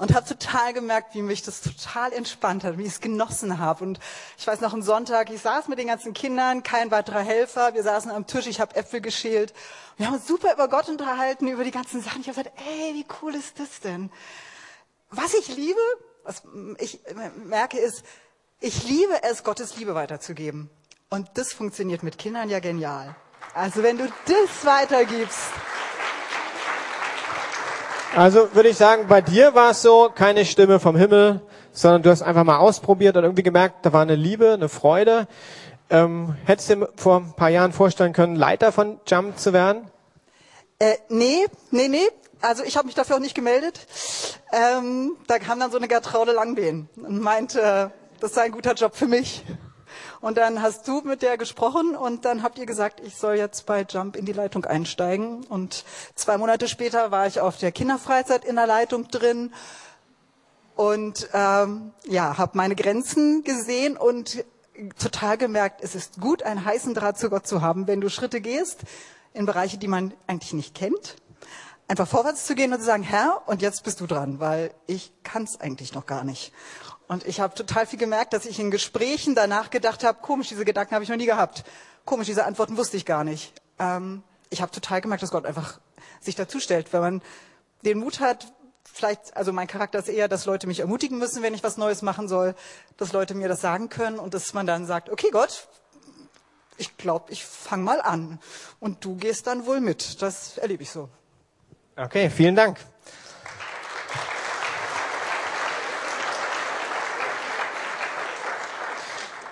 und 0.00 0.14
habe 0.14 0.26
total 0.26 0.72
gemerkt, 0.72 1.14
wie 1.14 1.20
mich 1.20 1.42
das 1.42 1.60
total 1.60 2.14
entspannt 2.14 2.64
hat, 2.64 2.78
wie 2.78 2.84
ich 2.84 2.88
es 2.88 3.00
genossen 3.02 3.58
habe. 3.58 3.84
Und 3.84 4.00
ich 4.38 4.46
weiß 4.46 4.62
noch, 4.62 4.72
am 4.72 4.80
Sonntag, 4.80 5.28
ich 5.28 5.42
saß 5.42 5.68
mit 5.68 5.78
den 5.78 5.88
ganzen 5.88 6.14
Kindern, 6.14 6.62
kein 6.62 6.90
weiterer 6.90 7.20
Helfer, 7.20 7.74
wir 7.74 7.82
saßen 7.82 8.10
am 8.10 8.26
Tisch, 8.26 8.46
ich 8.46 8.60
habe 8.60 8.74
Äpfel 8.76 9.02
geschält. 9.02 9.52
Wir 9.98 10.06
haben 10.06 10.14
uns 10.14 10.26
super 10.26 10.54
über 10.54 10.68
Gott 10.68 10.88
unterhalten, 10.88 11.48
über 11.48 11.64
die 11.64 11.70
ganzen 11.70 12.00
Sachen. 12.00 12.22
Ich 12.22 12.28
habe 12.28 12.38
gesagt, 12.42 12.58
ey, 12.66 12.94
wie 12.94 13.04
cool 13.20 13.34
ist 13.34 13.60
das 13.60 13.80
denn? 13.80 14.10
Was 15.10 15.34
ich 15.34 15.54
liebe, 15.54 15.78
was 16.24 16.44
ich 16.78 17.00
merke, 17.44 17.78
ist, 17.78 18.02
ich 18.58 18.84
liebe 18.84 19.22
es, 19.24 19.44
Gottes 19.44 19.76
Liebe 19.76 19.94
weiterzugeben. 19.94 20.70
Und 21.10 21.28
das 21.34 21.52
funktioniert 21.52 22.02
mit 22.02 22.16
Kindern 22.16 22.48
ja 22.48 22.60
genial. 22.60 23.14
Also 23.52 23.82
wenn 23.82 23.98
du 23.98 24.06
das 24.06 24.64
weitergibst, 24.64 25.50
also 28.16 28.54
würde 28.54 28.68
ich 28.68 28.76
sagen, 28.76 29.06
bei 29.08 29.20
dir 29.20 29.54
war 29.54 29.70
es 29.70 29.82
so, 29.82 30.10
keine 30.14 30.44
Stimme 30.44 30.80
vom 30.80 30.96
Himmel, 30.96 31.40
sondern 31.72 32.02
du 32.02 32.10
hast 32.10 32.22
einfach 32.22 32.44
mal 32.44 32.58
ausprobiert 32.58 33.16
und 33.16 33.24
irgendwie 33.24 33.42
gemerkt, 33.42 33.86
da 33.86 33.92
war 33.92 34.02
eine 34.02 34.16
Liebe, 34.16 34.52
eine 34.52 34.68
Freude. 34.68 35.28
Ähm, 35.90 36.36
hättest 36.44 36.70
du 36.70 36.76
dir 36.76 36.88
vor 36.96 37.20
ein 37.20 37.34
paar 37.34 37.50
Jahren 37.50 37.72
vorstellen 37.72 38.12
können, 38.12 38.36
Leiter 38.36 38.72
von 38.72 39.00
Jump 39.06 39.38
zu 39.38 39.52
werden? 39.52 39.90
Äh, 40.78 40.96
nee, 41.08 41.46
nee, 41.70 41.88
nee. 41.88 42.08
Also 42.40 42.64
ich 42.64 42.76
habe 42.76 42.86
mich 42.86 42.94
dafür 42.94 43.16
auch 43.16 43.20
nicht 43.20 43.34
gemeldet. 43.34 43.86
Ähm, 44.52 45.16
da 45.26 45.38
kam 45.38 45.60
dann 45.60 45.70
so 45.70 45.76
eine 45.76 45.88
Gertraude 45.88 46.32
Langbehen 46.32 46.88
und 46.96 47.20
meinte, 47.20 47.92
das 48.20 48.34
sei 48.34 48.42
ein 48.42 48.52
guter 48.52 48.74
Job 48.74 48.96
für 48.96 49.06
mich. 49.06 49.44
Und 50.20 50.36
dann 50.36 50.60
hast 50.60 50.86
du 50.86 51.00
mit 51.00 51.22
der 51.22 51.38
gesprochen 51.38 51.96
und 51.96 52.26
dann 52.26 52.42
habt 52.42 52.58
ihr 52.58 52.66
gesagt, 52.66 53.00
ich 53.00 53.16
soll 53.16 53.36
jetzt 53.36 53.64
bei 53.64 53.86
Jump 53.88 54.16
in 54.16 54.26
die 54.26 54.32
Leitung 54.32 54.66
einsteigen. 54.66 55.44
Und 55.44 55.84
zwei 56.14 56.36
Monate 56.36 56.68
später 56.68 57.10
war 57.10 57.26
ich 57.26 57.40
auf 57.40 57.56
der 57.56 57.72
Kinderfreizeit 57.72 58.44
in 58.44 58.56
der 58.56 58.66
Leitung 58.66 59.08
drin 59.08 59.52
und 60.76 61.28
ähm, 61.34 61.92
ja, 62.06 62.38
habe 62.38 62.56
meine 62.56 62.74
Grenzen 62.74 63.44
gesehen 63.44 63.96
und 63.96 64.44
total 64.98 65.36
gemerkt, 65.36 65.82
es 65.82 65.94
ist 65.94 66.20
gut, 66.20 66.42
einen 66.42 66.64
heißen 66.64 66.94
Draht 66.94 67.18
zu 67.18 67.28
Gott 67.28 67.46
zu 67.46 67.60
haben, 67.60 67.86
wenn 67.86 68.00
du 68.00 68.08
Schritte 68.08 68.40
gehst 68.40 68.80
in 69.34 69.46
Bereiche, 69.46 69.78
die 69.78 69.88
man 69.88 70.14
eigentlich 70.26 70.52
nicht 70.52 70.74
kennt. 70.74 71.16
Einfach 71.86 72.08
vorwärts 72.08 72.46
zu 72.46 72.54
gehen 72.54 72.72
und 72.72 72.78
zu 72.78 72.86
sagen, 72.86 73.02
Herr, 73.02 73.42
und 73.46 73.62
jetzt 73.62 73.84
bist 73.84 74.00
du 74.00 74.06
dran, 74.06 74.40
weil 74.40 74.72
ich 74.86 75.12
kann 75.22 75.44
es 75.44 75.60
eigentlich 75.60 75.92
noch 75.92 76.06
gar 76.06 76.24
nicht. 76.24 76.52
Und 77.10 77.26
ich 77.26 77.40
habe 77.40 77.56
total 77.56 77.86
viel 77.86 77.98
gemerkt, 77.98 78.34
dass 78.34 78.46
ich 78.46 78.60
in 78.60 78.70
Gesprächen 78.70 79.34
danach 79.34 79.70
gedacht 79.70 80.04
habe, 80.04 80.20
komisch, 80.22 80.46
diese 80.46 80.64
Gedanken 80.64 80.94
habe 80.94 81.02
ich 81.02 81.10
noch 81.10 81.16
nie 81.16 81.26
gehabt. 81.26 81.64
Komisch, 82.04 82.28
diese 82.28 82.44
Antworten 82.44 82.76
wusste 82.76 82.96
ich 82.96 83.04
gar 83.04 83.24
nicht. 83.24 83.52
Ähm, 83.80 84.22
ich 84.48 84.62
habe 84.62 84.70
total 84.70 85.00
gemerkt, 85.00 85.24
dass 85.24 85.32
Gott 85.32 85.44
einfach 85.44 85.80
sich 86.20 86.36
dazu 86.36 86.60
stellt, 86.60 86.92
wenn 86.92 87.00
man 87.00 87.22
den 87.84 87.98
Mut 87.98 88.20
hat, 88.20 88.46
vielleicht, 88.84 89.36
also 89.36 89.52
mein 89.52 89.66
Charakter 89.66 89.98
ist 89.98 90.08
eher, 90.08 90.28
dass 90.28 90.46
Leute 90.46 90.68
mich 90.68 90.78
ermutigen 90.78 91.18
müssen, 91.18 91.42
wenn 91.42 91.52
ich 91.52 91.64
was 91.64 91.78
Neues 91.78 92.02
machen 92.02 92.28
soll, 92.28 92.54
dass 92.96 93.12
Leute 93.12 93.34
mir 93.34 93.48
das 93.48 93.60
sagen 93.60 93.88
können 93.88 94.20
und 94.20 94.32
dass 94.32 94.54
man 94.54 94.68
dann 94.68 94.86
sagt, 94.86 95.10
okay 95.10 95.30
Gott, 95.32 95.66
ich 96.76 96.96
glaube, 96.96 97.32
ich 97.32 97.44
fange 97.44 97.82
mal 97.82 98.00
an 98.00 98.38
und 98.78 99.04
du 99.04 99.16
gehst 99.16 99.48
dann 99.48 99.66
wohl 99.66 99.80
mit. 99.80 100.22
Das 100.22 100.58
erlebe 100.58 100.84
ich 100.84 100.90
so. 100.92 101.08
Okay, 101.96 102.30
vielen 102.30 102.54
Dank. 102.54 102.78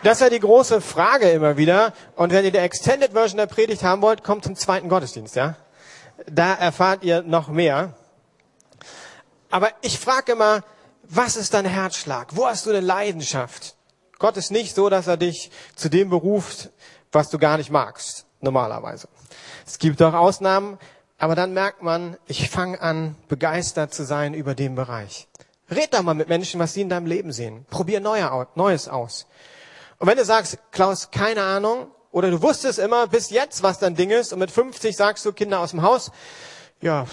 Das 0.05 0.19
ist 0.19 0.21
ja 0.21 0.31
die 0.31 0.38
große 0.38 0.81
Frage 0.81 1.28
immer 1.31 1.57
wieder. 1.57 1.93
Und 2.14 2.33
wenn 2.33 2.45
ihr 2.45 2.52
die 2.52 2.59
Extended 2.59 3.12
Version 3.12 3.38
der 3.38 3.47
Predigt 3.47 3.83
haben 3.83 4.00
wollt, 4.00 4.23
kommt 4.23 4.45
zum 4.45 4.55
zweiten 4.55 4.88
Gottesdienst, 4.88 5.35
ja? 5.35 5.57
Da 6.26 6.55
erfahrt 6.55 7.02
ihr 7.02 7.23
noch 7.23 7.49
mehr. 7.49 7.95
Aber 9.50 9.71
ich 9.83 9.99
frage 9.99 10.33
immer, 10.33 10.62
was 11.02 11.37
ist 11.37 11.55
dein 11.55 11.64
Herzschlag? 11.64 12.37
Wo 12.37 12.47
hast 12.47 12.67
du 12.67 12.71
eine 12.71 12.81
Leidenschaft? 12.81 13.75
Gott 14.19 14.37
ist 14.37 14.50
nicht 14.50 14.75
so, 14.75 14.88
dass 14.88 15.09
er 15.09 15.17
dich 15.17 15.50
zu 15.75 15.88
dem 15.88 16.11
beruft, 16.11 16.71
was 17.11 17.31
du 17.31 17.38
gar 17.38 17.57
nicht 17.57 17.71
magst, 17.71 18.26
normalerweise. 18.40 19.09
Es 19.67 19.78
gibt 19.78 20.00
auch 20.02 20.14
Ausnahmen, 20.14 20.78
aber 21.19 21.35
dann 21.35 21.55
merkt 21.55 21.83
man, 21.83 22.17
ich 22.26 22.50
fange 22.50 22.81
an, 22.81 23.17
begeistert 23.28 23.95
zu 23.95 24.05
sein 24.05 24.35
über 24.35 24.55
den 24.55 24.75
Bereich. 24.75 25.28
Red 25.71 25.95
doch 25.95 26.02
mal 26.02 26.14
mit 26.14 26.28
Menschen, 26.28 26.61
was 26.61 26.75
sie 26.75 26.83
in 26.83 26.88
deinem 26.88 27.07
Leben 27.07 27.33
sehen. 27.33 27.67
Probier 27.71 28.00
Neues 28.00 28.88
aus. 28.88 29.26
Und 29.99 30.07
wenn 30.07 30.17
du 30.17 30.25
sagst, 30.25 30.59
Klaus, 30.71 31.11
keine 31.11 31.43
Ahnung, 31.43 31.90
oder 32.11 32.31
du 32.31 32.40
wusstest 32.40 32.78
immer 32.78 33.07
bis 33.09 33.31
jetzt, 33.31 33.62
was 33.62 33.78
dein 33.78 33.97
Ding 33.97 34.11
ist, 34.11 34.33
und 34.33 34.38
mit 34.38 34.50
50 34.50 34.97
sagst 34.97 35.25
du 35.25 35.33
Kinder 35.33 35.61
aus 35.61 35.71
dem 35.71 35.83
Haus, 35.83 36.11
ja, 36.81 37.07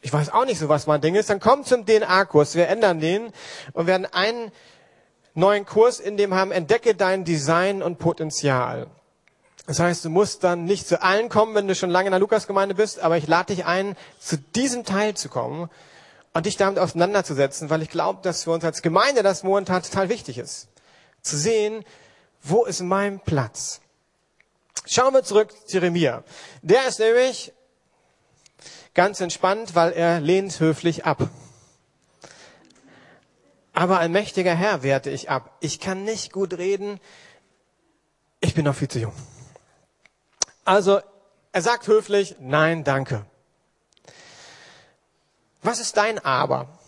ich 0.00 0.12
weiß 0.12 0.32
auch 0.32 0.44
nicht 0.44 0.58
so, 0.58 0.68
was 0.68 0.86
mein 0.86 1.00
Ding 1.00 1.14
ist, 1.14 1.30
dann 1.30 1.40
komm 1.40 1.64
zum 1.64 1.84
DNA-Kurs. 1.84 2.54
Wir 2.54 2.68
ändern 2.68 3.00
den 3.00 3.32
und 3.72 3.86
werden 3.86 4.06
einen 4.06 4.52
neuen 5.34 5.66
Kurs 5.66 6.00
in 6.00 6.16
dem 6.16 6.34
haben, 6.34 6.50
entdecke 6.50 6.94
dein 6.94 7.24
Design 7.24 7.82
und 7.82 7.98
Potenzial. 7.98 8.88
Das 9.66 9.80
heißt, 9.80 10.04
du 10.04 10.10
musst 10.10 10.44
dann 10.44 10.64
nicht 10.64 10.88
zu 10.88 11.02
allen 11.02 11.28
kommen, 11.28 11.54
wenn 11.54 11.68
du 11.68 11.74
schon 11.74 11.90
lange 11.90 12.06
in 12.06 12.12
der 12.12 12.20
Lukasgemeinde 12.20 12.74
bist, 12.74 13.00
aber 13.00 13.18
ich 13.18 13.26
lade 13.26 13.54
dich 13.54 13.66
ein, 13.66 13.96
zu 14.18 14.38
diesem 14.38 14.84
Teil 14.84 15.14
zu 15.14 15.28
kommen 15.28 15.68
und 16.38 16.46
dich 16.46 16.56
damit 16.56 16.78
auseinanderzusetzen, 16.78 17.68
weil 17.68 17.82
ich 17.82 17.90
glaube, 17.90 18.20
dass 18.22 18.44
für 18.44 18.52
uns 18.52 18.64
als 18.64 18.80
Gemeinde 18.80 19.22
das 19.22 19.42
momentan 19.42 19.82
total 19.82 20.08
wichtig 20.08 20.38
ist. 20.38 20.68
Zu 21.20 21.36
sehen, 21.36 21.84
wo 22.42 22.64
ist 22.64 22.80
mein 22.80 23.20
Platz? 23.20 23.80
Schauen 24.86 25.12
wir 25.12 25.24
zurück 25.24 25.52
zu 25.66 25.74
Jeremia. 25.74 26.24
Der 26.62 26.86
ist 26.86 27.00
nämlich 27.00 27.52
Ganz 28.98 29.20
entspannt, 29.20 29.76
weil 29.76 29.92
er 29.92 30.18
lehnt 30.18 30.58
höflich 30.58 31.04
ab. 31.04 31.28
Aber 33.72 34.00
ein 34.00 34.10
mächtiger 34.10 34.56
Herr 34.56 34.82
wehrte 34.82 35.08
ich 35.10 35.30
ab. 35.30 35.56
Ich 35.60 35.78
kann 35.78 36.02
nicht 36.02 36.32
gut 36.32 36.58
reden. 36.58 36.98
Ich 38.40 38.54
bin 38.54 38.64
noch 38.64 38.74
viel 38.74 38.88
zu 38.88 38.98
jung. 38.98 39.12
Also, 40.64 41.00
er 41.52 41.62
sagt 41.62 41.86
höflich, 41.86 42.34
nein, 42.40 42.82
danke. 42.82 43.24
Was 45.62 45.80
ist 45.80 45.96
dein 45.96 46.18
Aber? 46.24 46.78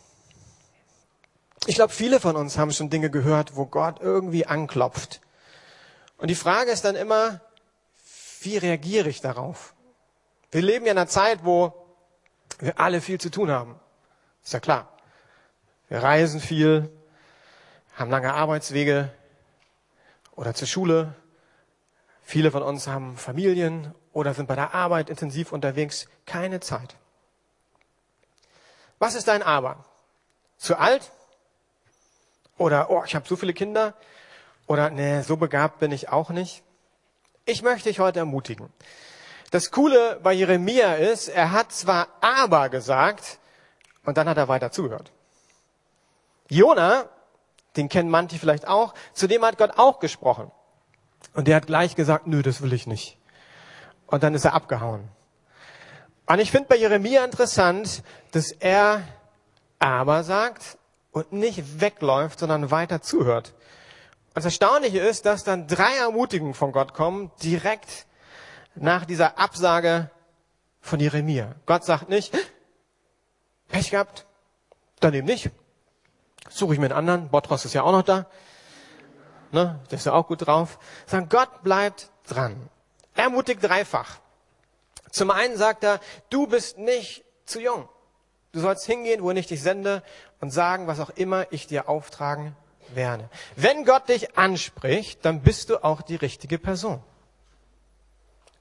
Ich 1.67 1.75
glaube, 1.75 1.93
viele 1.93 2.21
von 2.21 2.37
uns 2.37 2.57
haben 2.57 2.73
schon 2.73 2.91
Dinge 2.91 3.11
gehört, 3.11 3.57
wo 3.57 3.67
Gott 3.67 4.01
irgendwie 4.01 4.47
anklopft. 4.47 5.21
Und 6.17 6.29
die 6.29 6.35
Frage 6.35 6.71
ist 6.71 6.85
dann 6.85 6.97
immer, 6.97 7.41
wie 8.41 8.57
reagiere 8.57 9.09
ich 9.09 9.21
darauf? 9.21 9.75
Wir 10.51 10.63
leben 10.63 10.87
ja 10.87 10.93
in 10.93 10.99
einer 10.99 11.07
Zeit, 11.07 11.45
wo 11.45 11.75
wir 12.59 12.81
alle 12.81 13.01
viel 13.01 13.21
zu 13.21 13.31
tun 13.31 13.51
haben. 13.51 13.79
Ist 14.43 14.53
ja 14.53 14.61
klar. 14.61 14.89
Wir 15.89 16.03
reisen 16.03 16.41
viel, 16.41 16.91
haben 17.97 18.11
lange 18.11 18.33
Arbeitswege 18.33 19.13
oder 20.33 20.55
zur 20.55 20.69
Schule. 20.69 21.15
Viele 22.23 22.51
von 22.51 22.63
uns 22.63 22.87
haben 22.87 23.17
Familien 23.17 23.95
oder 24.13 24.35
sind 24.35 24.47
bei 24.47 24.55
der 24.55 24.75
Arbeit 24.75 25.11
intensiv 25.11 25.53
unterwegs. 25.53 26.09
Keine 26.27 26.61
Zeit. 26.61 26.97
Was 29.01 29.17
ist 29.17 29.27
dein 29.27 29.43
Aber? 29.43 29.85
Zu 30.59 30.79
alt? 30.79 31.11
Oder, 32.59 32.91
oh, 32.91 33.03
ich 33.05 33.15
habe 33.15 33.27
so 33.27 33.35
viele 33.35 33.55
Kinder? 33.55 33.95
Oder, 34.67 34.91
nee, 34.91 35.23
so 35.23 35.37
begabt 35.37 35.81
bin 35.81 35.91
ich 35.91 36.11
auch 36.11 36.29
nicht? 36.31 36.63
Ich 37.47 37.63
möchte 37.63 37.89
dich 37.89 37.99
heute 37.99 38.19
ermutigen. 38.19 38.69
Das 39.51 39.71
Coole 39.71 40.21
bei 40.23 40.35
Jeremia 40.35 40.95
ist, 40.95 41.29
er 41.29 41.51
hat 41.51 41.73
zwar 41.73 42.09
aber 42.21 42.69
gesagt, 42.69 43.39
und 44.05 44.19
dann 44.19 44.29
hat 44.29 44.37
er 44.37 44.49
weiter 44.49 44.71
zugehört. 44.71 45.11
Jona, 46.49 47.09
den 47.77 47.89
kennen 47.89 48.11
manche 48.11 48.39
vielleicht 48.39 48.69
auch, 48.69 48.95
zu 49.15 49.27
dem 49.27 49.43
hat 49.45 49.57
Gott 49.57 49.79
auch 49.79 49.99
gesprochen. 49.99 50.53
Und 51.33 51.49
der 51.49 51.57
hat 51.57 51.67
gleich 51.67 51.97
gesagt, 51.97 52.27
nö, 52.27 52.43
das 52.43 52.61
will 52.61 52.75
ich 52.75 52.87
nicht. 52.87 53.17
Und 54.07 54.23
dann 54.23 54.35
ist 54.35 54.45
er 54.45 54.53
abgehauen. 54.53 55.09
Und 56.31 56.39
ich 56.39 56.53
finde 56.53 56.69
bei 56.69 56.77
Jeremia 56.77 57.25
interessant, 57.25 58.05
dass 58.31 58.53
er 58.53 59.03
aber 59.81 60.23
sagt 60.23 60.79
und 61.11 61.33
nicht 61.33 61.81
wegläuft, 61.81 62.39
sondern 62.39 62.71
weiter 62.71 63.03
zuhört. 63.03 63.53
Und 64.29 64.37
das 64.37 64.45
Erstaunliche 64.45 65.01
ist, 65.01 65.27
dass 65.27 65.43
dann 65.43 65.67
drei 65.67 65.93
Ermutigungen 65.97 66.55
von 66.55 66.71
Gott 66.71 66.95
kommen, 66.95 67.33
direkt 67.43 68.07
nach 68.77 69.07
dieser 69.07 69.41
Absage 69.41 70.09
von 70.81 71.01
Jeremia. 71.01 71.57
Gott 71.67 71.83
sagt 71.83 72.09
nicht, 72.09 72.33
Pech 73.67 73.91
gehabt, 73.91 74.25
dann 75.01 75.15
eben 75.15 75.27
nicht. 75.27 75.51
Suche 76.49 76.75
ich 76.75 76.79
mir 76.79 76.87
einen 76.87 77.11
anderen, 77.11 77.29
Botros 77.31 77.65
ist 77.65 77.75
ja 77.75 77.83
auch 77.83 77.91
noch 77.91 78.05
da. 78.05 78.27
Ne, 79.51 79.81
der 79.91 79.99
ist 79.99 80.07
ja 80.07 80.13
auch 80.13 80.29
gut 80.29 80.47
drauf. 80.47 80.79
Sagen, 81.07 81.29
Gott 81.29 81.65
bleibt 81.65 82.09
dran. 82.29 82.55
Er 83.17 83.25
ermutigt 83.25 83.65
dreifach. 83.65 84.21
Zum 85.11 85.31
einen 85.31 85.57
sagt 85.57 85.85
er, 85.85 86.01
du 86.29 86.47
bist 86.47 86.79
nicht 86.79 87.25
zu 87.45 87.61
jung. 87.61 87.89
Du 88.53 88.61
sollst 88.61 88.85
hingehen, 88.87 89.23
wo 89.23 89.31
ich 89.31 89.47
dich 89.47 89.63
sende 89.63 90.03
und 90.41 90.51
sagen, 90.51 90.87
was 90.87 91.01
auch 91.01 91.11
immer 91.11 91.47
ich 91.51 91.67
dir 91.67 91.89
auftragen 91.89 92.57
werde. 92.95 93.29
Wenn 93.57 93.85
Gott 93.85 94.09
dich 94.09 94.37
anspricht, 94.37 95.25
dann 95.25 95.43
bist 95.43 95.71
du 95.71 95.85
auch 95.85 96.03
die 96.03 96.17
richtige 96.17 96.59
Person. 96.59 97.03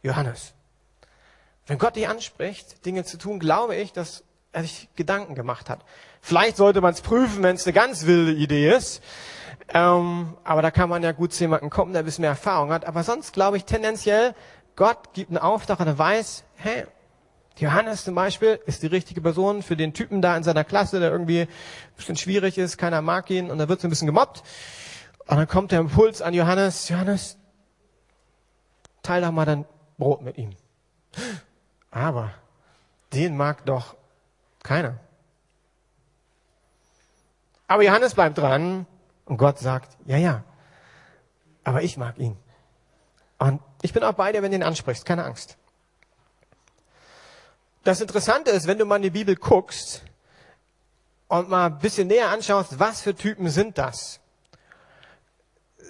Johannes. 0.04 0.54
Wenn 1.66 1.78
Gott 1.78 1.96
dich 1.96 2.08
anspricht, 2.08 2.86
Dinge 2.86 3.04
zu 3.04 3.18
tun, 3.18 3.40
glaube 3.40 3.76
ich, 3.76 3.94
dass 3.94 4.24
er 4.52 4.64
sich 4.64 4.90
Gedanken 4.96 5.36
gemacht 5.36 5.70
hat. 5.70 5.82
Vielleicht 6.22 6.58
sollte 6.58 6.82
man 6.82 6.94
es 6.94 7.02
prüfen, 7.02 7.44
wenn 7.44 7.56
es 7.56 7.66
eine 7.66 7.74
ganz 7.74 8.06
wilde 8.06 8.34
Idee 8.34 8.76
ist. 8.76 9.04
Ähm, 9.72 10.36
aber 10.44 10.64
da 10.64 10.72
kann 10.72 10.90
man 10.90 11.04
ja 11.04 11.12
gut 11.12 11.32
zu 11.32 11.44
jemandem 11.44 11.70
kommen, 11.70 11.94
der 11.94 12.02
ein 12.02 12.06
bisschen 12.06 12.24
mehr 12.24 12.32
Erfahrung 12.32 12.72
hat. 12.72 12.86
Aber 12.86 13.04
sonst 13.04 13.34
glaube 13.34 13.58
ich 13.58 13.66
tendenziell, 13.66 14.34
Gott 14.80 15.12
gibt 15.12 15.30
einen 15.30 15.40
Auftrag 15.40 15.82
und 15.82 15.88
er 15.88 15.98
weiß, 15.98 16.46
hey, 16.56 16.86
Johannes 17.58 18.06
zum 18.06 18.16
Beispiel 18.16 18.62
ist 18.66 18.82
die 18.82 18.88
richtige 18.88 19.20
Person 19.20 19.62
für 19.62 19.76
den 19.76 19.94
Typen 19.94 20.22
da 20.22 20.38
in 20.38 20.44
seiner 20.44 20.64
Klasse, 20.64 21.02
der 21.02 21.12
irgendwie 21.12 21.42
ein 21.42 21.48
bisschen 21.98 22.16
schwierig 22.16 22.58
ist, 22.58 22.78
keiner 22.78 23.02
mag 23.02 23.30
ihn 23.30 23.52
und 23.52 23.60
er 23.60 23.68
wird 23.68 23.82
so 23.82 23.88
ein 23.88 23.90
bisschen 23.90 24.06
gemobbt. 24.06 24.42
Und 25.28 25.36
dann 25.36 25.50
kommt 25.50 25.74
der 25.74 25.82
Impuls 25.82 26.22
an 26.22 26.34
Johannes, 26.34 26.88
Johannes, 26.88 27.38
teil 29.04 29.22
doch 29.22 29.32
mal 29.32 29.44
dein 29.44 29.66
Brot 29.98 30.22
mit 30.22 30.38
ihm. 30.38 30.52
Aber 31.92 32.32
den 33.12 33.36
mag 33.36 33.66
doch 33.66 33.98
keiner. 34.64 34.98
Aber 37.68 37.84
Johannes 37.84 38.14
bleibt 38.14 38.38
dran 38.38 38.86
und 39.26 39.36
Gott 39.36 39.60
sagt, 39.60 39.98
ja, 40.06 40.16
ja, 40.16 40.46
aber 41.66 41.84
ich 41.84 41.98
mag 41.98 42.18
ihn. 42.18 42.38
Und 43.40 43.60
ich 43.82 43.94
bin 43.94 44.04
auch 44.04 44.14
bei 44.14 44.32
dir, 44.32 44.42
wenn 44.42 44.52
du 44.52 44.58
ihn 44.58 44.64
ansprichst, 44.64 45.06
keine 45.06 45.24
Angst. 45.24 45.58
Das 47.84 48.02
Interessante 48.02 48.52
ist, 48.52 48.68
wenn 48.68 48.78
du 48.78 48.86
mal 48.86 48.98
in 48.98 49.04
die 49.04 49.10
Bibel 49.10 49.36
guckst 49.36 50.04
und 51.28 51.50
mal 51.50 51.68
ein 51.68 51.80
bisschen 51.80 52.08
näher 52.08 52.30
anschaust, 52.30 52.80
was 52.80 53.02
für 53.02 53.16
Typen 53.16 53.50
sind 53.50 53.78
das? 53.78 54.20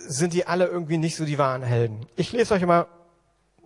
sind 0.08 0.34
die 0.34 0.48
alle 0.48 0.66
irgendwie 0.66 0.98
nicht 0.98 1.16
so 1.16 1.26
die 1.26 1.38
wahren 1.38 1.62
Helden. 1.62 2.06
Ich 2.16 2.32
lese 2.32 2.54
euch 2.54 2.66
mal 2.66 2.88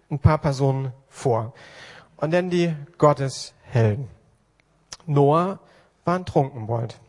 ein 0.09 0.19
paar 0.19 0.37
Personen 0.37 0.93
vor 1.07 1.53
und 2.17 2.31
nenne 2.31 2.49
die 2.49 2.75
Gotteshelden. 2.97 4.09
Noah 5.05 5.59
war 6.05 6.15
ein 6.15 6.25
Trunkenbold. 6.25 6.99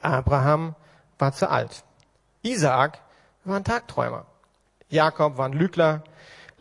Abraham 0.00 0.74
war 1.18 1.32
zu 1.32 1.50
alt. 1.50 1.84
Isaak 2.42 3.00
war 3.44 3.56
ein 3.56 3.64
Tagträumer. 3.64 4.26
Jakob 4.88 5.36
war 5.36 5.46
ein 5.46 5.52
Lügler. 5.52 6.04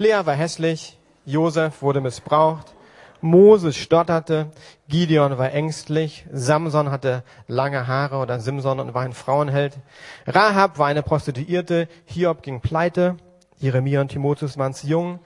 Lea 0.02 0.22
war 0.24 0.34
hässlich. 0.34 0.98
Josef 1.26 1.82
wurde 1.82 2.00
missbraucht. 2.00 2.74
Moses 3.20 3.76
stotterte, 3.76 4.50
Gideon 4.88 5.38
war 5.38 5.52
ängstlich, 5.52 6.26
Samson 6.32 6.90
hatte 6.90 7.24
lange 7.48 7.86
Haare 7.86 8.16
oder 8.16 8.40
Simson 8.40 8.80
und 8.80 8.94
war 8.94 9.02
ein 9.02 9.12
Frauenheld. 9.12 9.78
Rahab 10.26 10.78
war 10.80 10.88
eine 10.88 11.04
Prostituierte, 11.04 11.90
Hiob 12.06 12.44
ging 12.44 12.62
pleite, 12.62 13.18
Jeremia 13.58 14.00
und 14.00 14.08
Timotheus 14.08 14.58
waren 14.58 14.74
zu 14.74 14.88
jung, 14.88 15.20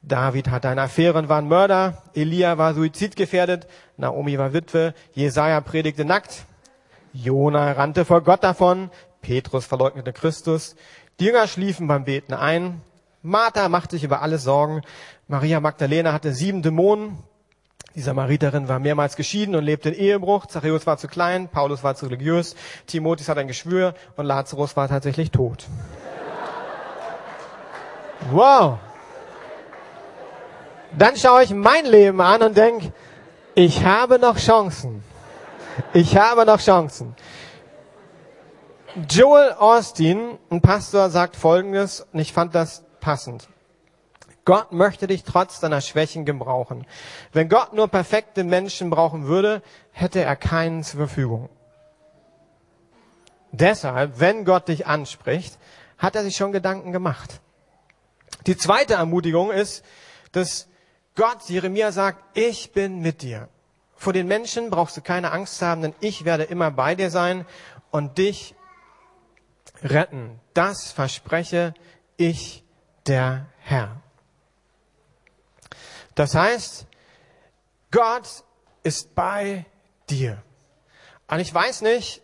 David 0.00 0.48
hatte 0.48 0.68
eine 0.68 0.82
Affäre 0.82 1.18
und 1.18 1.28
war 1.28 1.38
ein 1.38 1.48
Mörder, 1.48 2.04
Elia 2.14 2.56
war 2.56 2.74
suizidgefährdet, 2.74 3.66
Naomi 3.96 4.38
war 4.38 4.52
Witwe, 4.52 4.94
Jesaja 5.12 5.60
predigte 5.60 6.04
nackt, 6.04 6.44
Jona 7.12 7.72
rannte 7.72 8.04
vor 8.04 8.22
Gott 8.22 8.44
davon, 8.44 8.90
Petrus 9.22 9.66
verleugnete 9.66 10.12
Christus, 10.12 10.76
die 11.18 11.24
Jünger 11.24 11.48
schliefen 11.48 11.88
beim 11.88 12.04
Beten 12.04 12.32
ein, 12.32 12.80
Martha 13.22 13.68
machte 13.68 13.96
sich 13.96 14.04
über 14.04 14.22
alles 14.22 14.44
Sorgen, 14.44 14.82
Maria 15.28 15.60
Magdalena 15.60 16.12
hatte 16.12 16.32
sieben 16.32 16.62
Dämonen, 16.62 17.18
die 17.94 18.02
Samariterin 18.02 18.68
war 18.68 18.78
mehrmals 18.78 19.16
geschieden 19.16 19.56
und 19.56 19.64
lebte 19.64 19.88
in 19.90 19.96
Ehebruch. 19.96 20.46
Zachäus 20.46 20.86
war 20.86 20.96
zu 20.96 21.08
klein, 21.08 21.48
Paulus 21.48 21.82
war 21.82 21.96
zu 21.96 22.06
religiös, 22.06 22.54
Timotheus 22.86 23.28
hat 23.28 23.38
ein 23.38 23.48
Geschwür 23.48 23.94
und 24.16 24.26
Lazarus 24.26 24.76
war 24.76 24.88
tatsächlich 24.88 25.32
tot. 25.32 25.66
Wow. 28.30 28.78
Dann 30.96 31.16
schaue 31.16 31.42
ich 31.42 31.50
mein 31.50 31.84
Leben 31.84 32.20
an 32.20 32.42
und 32.42 32.56
denke, 32.56 32.92
ich 33.54 33.84
habe 33.84 34.18
noch 34.18 34.38
Chancen. 34.38 35.02
Ich 35.92 36.16
habe 36.16 36.46
noch 36.46 36.60
Chancen. 36.60 37.16
Joel 39.08 39.52
Austin, 39.52 40.38
ein 40.50 40.60
Pastor, 40.60 41.10
sagt 41.10 41.36
Folgendes, 41.36 42.06
und 42.12 42.20
ich 42.20 42.32
fand 42.32 42.54
das 42.54 42.84
passend. 43.00 43.48
Gott 44.44 44.72
möchte 44.72 45.06
dich 45.06 45.24
trotz 45.24 45.60
deiner 45.60 45.80
Schwächen 45.80 46.24
gebrauchen. 46.24 46.86
Wenn 47.32 47.48
Gott 47.48 47.72
nur 47.72 47.88
perfekte 47.88 48.42
Menschen 48.44 48.90
brauchen 48.90 49.26
würde, 49.26 49.62
hätte 49.92 50.22
er 50.22 50.36
keinen 50.36 50.82
zur 50.82 50.98
Verfügung. 50.98 51.48
Deshalb, 53.52 54.18
wenn 54.20 54.44
Gott 54.44 54.68
dich 54.68 54.86
anspricht, 54.86 55.58
hat 55.98 56.16
er 56.16 56.22
sich 56.22 56.36
schon 56.36 56.52
Gedanken 56.52 56.92
gemacht. 56.92 57.40
Die 58.46 58.56
zweite 58.56 58.94
Ermutigung 58.94 59.50
ist, 59.50 59.84
dass 60.32 60.68
Gott 61.14 61.48
Jeremia 61.48 61.92
sagt, 61.92 62.22
ich 62.36 62.72
bin 62.72 63.00
mit 63.00 63.22
dir. 63.22 63.48
Vor 63.94 64.14
den 64.14 64.26
Menschen 64.26 64.70
brauchst 64.70 64.96
du 64.96 65.02
keine 65.02 65.32
Angst 65.32 65.60
haben, 65.60 65.82
denn 65.82 65.94
ich 66.00 66.24
werde 66.24 66.44
immer 66.44 66.70
bei 66.70 66.94
dir 66.94 67.10
sein 67.10 67.44
und 67.90 68.16
dich 68.16 68.54
retten. 69.82 70.40
Das 70.54 70.92
verspreche 70.92 71.74
ich, 72.16 72.64
der 73.06 73.46
Herr. 73.60 74.00
Das 76.14 76.34
heißt, 76.34 76.86
Gott 77.90 78.44
ist 78.82 79.14
bei 79.14 79.66
dir. 80.08 80.42
Und 81.28 81.40
ich 81.40 81.52
weiß 81.52 81.82
nicht, 81.82 82.22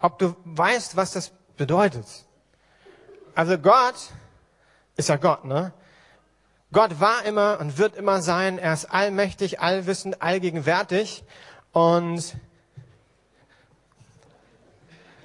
ob 0.00 0.18
du 0.18 0.36
weißt, 0.44 0.96
was 0.96 1.12
das 1.12 1.32
bedeutet. 1.56 2.06
Also 3.34 3.58
Gott 3.58 3.94
ist 4.96 5.08
ja 5.08 5.16
Gott, 5.16 5.44
ne? 5.44 5.72
Gott 6.70 7.00
war 7.00 7.24
immer 7.24 7.60
und 7.60 7.78
wird 7.78 7.96
immer 7.96 8.20
sein. 8.20 8.58
Er 8.58 8.74
ist 8.74 8.84
allmächtig, 8.86 9.60
allwissend, 9.60 10.20
allgegenwärtig. 10.20 11.24
Und, 11.72 12.36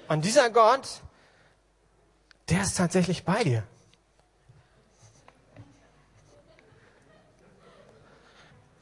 und 0.07 0.23
dieser 0.23 0.49
Gott, 0.49 1.01
der 2.49 2.61
ist 2.61 2.77
tatsächlich 2.77 3.25
bei 3.25 3.43
dir. 3.43 3.63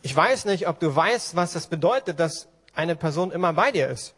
Ich 0.01 0.15
weiß 0.15 0.45
nicht, 0.45 0.67
ob 0.67 0.79
du 0.79 0.95
weißt, 0.95 1.35
was 1.35 1.53
das 1.53 1.67
bedeutet, 1.67 2.19
dass 2.19 2.47
eine 2.73 2.95
Person 2.95 3.31
immer 3.31 3.53
bei 3.53 3.71
dir 3.71 3.87
ist. 3.87 4.15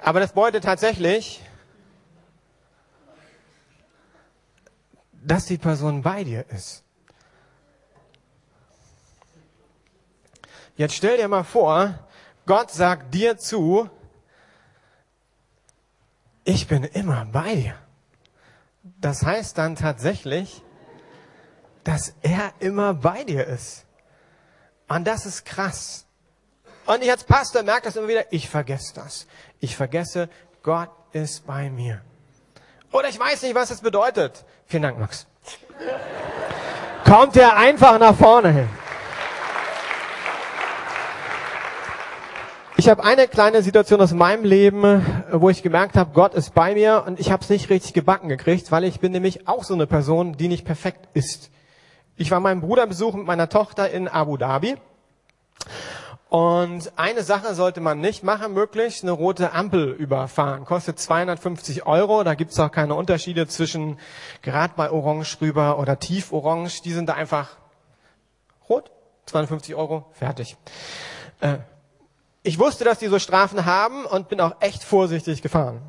Aber 0.00 0.20
das 0.20 0.32
bedeutet 0.32 0.64
tatsächlich, 0.64 1.40
dass 5.12 5.46
die 5.46 5.58
Person 5.58 6.02
bei 6.02 6.24
dir 6.24 6.44
ist. 6.50 6.84
Jetzt 10.76 10.94
stell 10.94 11.16
dir 11.16 11.28
mal 11.28 11.44
vor, 11.44 11.98
Gott 12.46 12.70
sagt 12.70 13.14
dir 13.14 13.38
zu, 13.38 13.88
ich 16.44 16.66
bin 16.66 16.84
immer 16.84 17.24
bei 17.24 17.54
dir. 17.54 17.74
Das 18.82 19.22
heißt 19.22 19.56
dann 19.56 19.76
tatsächlich, 19.76 20.62
dass 21.84 22.14
er 22.22 22.52
immer 22.60 22.94
bei 22.94 23.24
dir 23.24 23.46
ist. 23.46 23.84
Und 24.88 25.06
das 25.06 25.26
ist 25.26 25.44
krass. 25.44 26.06
Und 26.86 27.02
ich 27.02 27.10
als 27.10 27.24
Pastor 27.24 27.62
merke 27.62 27.84
das 27.84 27.96
immer 27.96 28.08
wieder, 28.08 28.32
ich 28.32 28.48
vergesse 28.48 28.94
das. 28.94 29.26
Ich 29.60 29.76
vergesse, 29.76 30.28
Gott 30.62 30.90
ist 31.12 31.46
bei 31.46 31.70
mir. 31.70 32.00
Oder 32.92 33.08
ich 33.08 33.18
weiß 33.18 33.42
nicht, 33.42 33.54
was 33.54 33.70
das 33.70 33.80
bedeutet. 33.80 34.44
Vielen 34.66 34.82
Dank, 34.82 34.98
Max. 34.98 35.26
Kommt 37.04 37.36
er 37.36 37.56
einfach 37.56 37.98
nach 37.98 38.14
vorne 38.14 38.50
hin. 38.50 38.68
Ich 42.76 42.88
habe 42.88 43.04
eine 43.04 43.28
kleine 43.28 43.62
Situation 43.62 44.00
aus 44.00 44.12
meinem 44.12 44.44
Leben, 44.44 45.04
wo 45.32 45.48
ich 45.48 45.62
gemerkt 45.62 45.96
habe, 45.96 46.10
Gott 46.12 46.34
ist 46.34 46.54
bei 46.54 46.74
mir 46.74 47.04
und 47.06 47.18
ich 47.18 47.30
habe 47.30 47.42
es 47.42 47.48
nicht 47.48 47.70
richtig 47.70 47.94
gebacken 47.94 48.28
gekriegt, 48.28 48.70
weil 48.72 48.84
ich 48.84 49.00
bin 49.00 49.12
nämlich 49.12 49.48
auch 49.48 49.64
so 49.64 49.74
eine 49.74 49.86
Person, 49.86 50.36
die 50.36 50.48
nicht 50.48 50.64
perfekt 50.64 51.08
ist. 51.14 51.50
Ich 52.16 52.30
war 52.30 52.40
meinen 52.40 52.60
Bruder 52.60 52.86
besuchen 52.86 53.18
mit 53.18 53.26
meiner 53.26 53.48
Tochter 53.48 53.90
in 53.90 54.06
Abu 54.06 54.36
Dhabi. 54.36 54.76
Und 56.28 56.92
eine 56.96 57.22
Sache 57.22 57.54
sollte 57.54 57.80
man 57.80 58.00
nicht 58.00 58.24
machen, 58.24 58.54
möglichst 58.54 59.02
eine 59.02 59.12
rote 59.12 59.52
Ampel 59.52 59.90
überfahren. 59.90 60.64
Kostet 60.64 60.98
250 60.98 61.86
Euro. 61.86 62.24
Da 62.24 62.34
gibt's 62.34 62.58
auch 62.58 62.70
keine 62.70 62.94
Unterschiede 62.94 63.46
zwischen 63.46 63.98
gerade 64.42 64.74
bei 64.76 64.90
Orange 64.90 65.40
rüber 65.40 65.78
oder 65.78 65.98
Tieforange. 65.98 66.70
Die 66.84 66.92
sind 66.92 67.08
da 67.08 67.14
einfach 67.14 67.50
rot. 68.68 68.90
250 69.26 69.74
Euro, 69.74 70.06
fertig. 70.12 70.56
Äh, 71.40 71.58
ich 72.42 72.58
wusste, 72.58 72.84
dass 72.84 72.98
die 72.98 73.06
so 73.06 73.18
Strafen 73.18 73.64
haben 73.64 74.04
und 74.04 74.28
bin 74.28 74.40
auch 74.40 74.56
echt 74.60 74.84
vorsichtig 74.84 75.40
gefahren. 75.40 75.80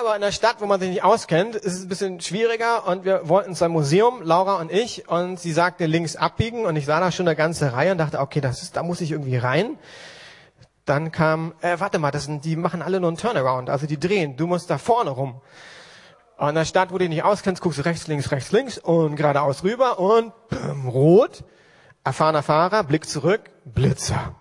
Aber 0.00 0.14
in 0.14 0.22
der 0.22 0.32
Stadt, 0.32 0.56
wo 0.60 0.64
man 0.64 0.80
sich 0.80 0.88
nicht 0.88 1.04
auskennt, 1.04 1.54
ist 1.54 1.74
es 1.74 1.82
ein 1.82 1.88
bisschen 1.88 2.18
schwieriger 2.18 2.86
und 2.86 3.04
wir 3.04 3.28
wollten 3.28 3.54
zu 3.54 3.66
einem 3.66 3.74
Museum, 3.74 4.22
Laura 4.22 4.58
und 4.58 4.72
ich, 4.72 5.06
und 5.06 5.38
sie 5.38 5.52
sagte 5.52 5.84
links 5.84 6.16
abbiegen 6.16 6.64
und 6.64 6.76
ich 6.76 6.86
sah 6.86 6.98
da 6.98 7.12
schon 7.12 7.28
eine 7.28 7.36
ganze 7.36 7.74
Reihe 7.74 7.92
und 7.92 7.98
dachte, 7.98 8.18
okay, 8.18 8.40
das 8.40 8.62
ist, 8.62 8.74
da 8.74 8.82
muss 8.82 9.02
ich 9.02 9.10
irgendwie 9.10 9.36
rein. 9.36 9.76
Dann 10.86 11.12
kam, 11.12 11.52
äh, 11.60 11.78
warte 11.78 11.98
mal, 11.98 12.10
das 12.10 12.24
sind, 12.24 12.46
die 12.46 12.56
machen 12.56 12.80
alle 12.80 13.00
nur 13.00 13.10
einen 13.10 13.18
Turnaround, 13.18 13.68
also 13.68 13.86
die 13.86 14.00
drehen, 14.00 14.38
du 14.38 14.46
musst 14.46 14.70
da 14.70 14.78
vorne 14.78 15.10
rum. 15.10 15.42
Und 16.38 16.48
in 16.48 16.54
der 16.54 16.64
Stadt, 16.64 16.88
wo 16.88 16.94
du 16.94 17.00
dich 17.00 17.10
nicht 17.10 17.24
auskennst, 17.24 17.60
guckst 17.60 17.78
du 17.78 17.84
rechts, 17.84 18.06
links, 18.06 18.30
rechts, 18.30 18.50
links 18.50 18.78
und 18.78 19.16
geradeaus 19.16 19.62
rüber 19.62 19.98
und 19.98 20.32
pum, 20.48 20.88
rot, 20.88 21.44
erfahrener 22.02 22.42
Fahrer, 22.42 22.82
Blick 22.84 23.06
zurück, 23.06 23.42
Blitzer. 23.66 24.36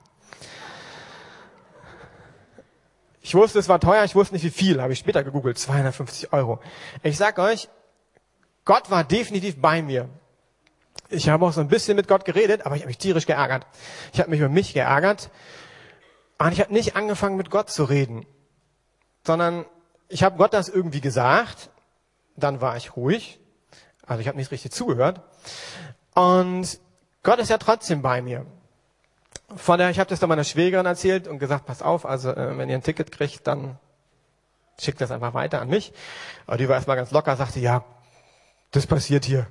Ich 3.21 3.35
wusste, 3.35 3.59
es 3.59 3.69
war 3.69 3.79
teuer, 3.79 4.03
ich 4.03 4.15
wusste 4.15 4.33
nicht 4.33 4.43
wie 4.43 4.49
viel, 4.49 4.81
habe 4.81 4.93
ich 4.93 4.99
später 4.99 5.23
gegoogelt, 5.23 5.57
250 5.57 6.33
Euro. 6.33 6.59
Ich 7.03 7.17
sag 7.17 7.37
euch, 7.37 7.69
Gott 8.65 8.89
war 8.89 9.03
definitiv 9.03 9.61
bei 9.61 9.83
mir. 9.83 10.09
Ich 11.09 11.29
habe 11.29 11.45
auch 11.45 11.53
so 11.53 11.61
ein 11.61 11.67
bisschen 11.67 11.95
mit 11.95 12.07
Gott 12.07 12.25
geredet, 12.25 12.65
aber 12.65 12.75
ich 12.75 12.81
habe 12.81 12.87
mich 12.87 12.97
tierisch 12.97 13.27
geärgert. 13.27 13.67
Ich 14.11 14.19
habe 14.19 14.29
mich 14.29 14.39
über 14.39 14.49
mich 14.49 14.73
geärgert. 14.73 15.29
Und 16.39 16.51
ich 16.51 16.59
habe 16.59 16.73
nicht 16.73 16.95
angefangen, 16.95 17.37
mit 17.37 17.51
Gott 17.51 17.69
zu 17.69 17.83
reden, 17.83 18.25
sondern 19.25 19.65
ich 20.07 20.23
habe 20.23 20.37
Gott 20.37 20.53
das 20.53 20.69
irgendwie 20.69 21.01
gesagt. 21.01 21.69
Dann 22.35 22.59
war 22.59 22.75
ich 22.75 22.95
ruhig. 22.95 23.39
Also 24.07 24.21
ich 24.21 24.27
habe 24.27 24.37
nicht 24.37 24.51
richtig 24.51 24.71
zugehört. 24.71 25.21
Und 26.15 26.79
Gott 27.23 27.39
ist 27.39 27.49
ja 27.49 27.59
trotzdem 27.59 28.01
bei 28.01 28.21
mir 28.21 28.47
von 29.55 29.77
der, 29.77 29.89
ich 29.89 29.99
habe 29.99 30.09
das 30.09 30.19
dann 30.19 30.29
meiner 30.29 30.43
Schwägerin 30.43 30.85
erzählt 30.85 31.27
und 31.27 31.39
gesagt, 31.39 31.65
pass 31.65 31.81
auf, 31.81 32.05
also 32.05 32.31
äh, 32.31 32.57
wenn 32.57 32.69
ihr 32.69 32.75
ein 32.75 32.83
Ticket 32.83 33.11
kriegt, 33.11 33.47
dann 33.47 33.77
schickt 34.79 35.01
das 35.01 35.11
einfach 35.11 35.33
weiter 35.33 35.61
an 35.61 35.69
mich. 35.69 35.93
Aber 36.47 36.57
die 36.57 36.67
war 36.67 36.75
erstmal 36.75 36.97
ganz 36.97 37.11
locker, 37.11 37.35
sagte, 37.35 37.59
ja, 37.59 37.83
das 38.71 38.87
passiert 38.87 39.25
hier. 39.25 39.47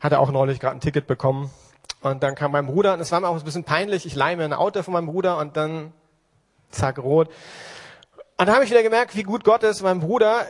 Hatte 0.00 0.18
auch 0.18 0.30
neulich 0.30 0.60
gerade 0.60 0.76
ein 0.76 0.80
Ticket 0.80 1.06
bekommen. 1.06 1.50
Und 2.00 2.22
dann 2.22 2.34
kam 2.34 2.52
mein 2.52 2.66
Bruder, 2.66 2.94
und 2.94 3.00
es 3.00 3.10
war 3.10 3.20
mir 3.20 3.28
auch 3.28 3.36
ein 3.36 3.44
bisschen 3.44 3.64
peinlich, 3.64 4.06
ich 4.06 4.14
leihe 4.14 4.36
mir 4.36 4.44
ein 4.44 4.52
Auto 4.52 4.82
von 4.82 4.92
meinem 4.92 5.06
Bruder 5.06 5.38
und 5.38 5.56
dann 5.56 5.92
zack, 6.70 6.98
rot. 6.98 7.28
Und 8.36 8.46
da 8.46 8.54
habe 8.54 8.64
ich 8.64 8.70
wieder 8.70 8.82
gemerkt, 8.82 9.16
wie 9.16 9.24
gut 9.24 9.42
Gott 9.42 9.64
ist. 9.64 9.82
Mein 9.82 9.98
Bruder, 10.00 10.46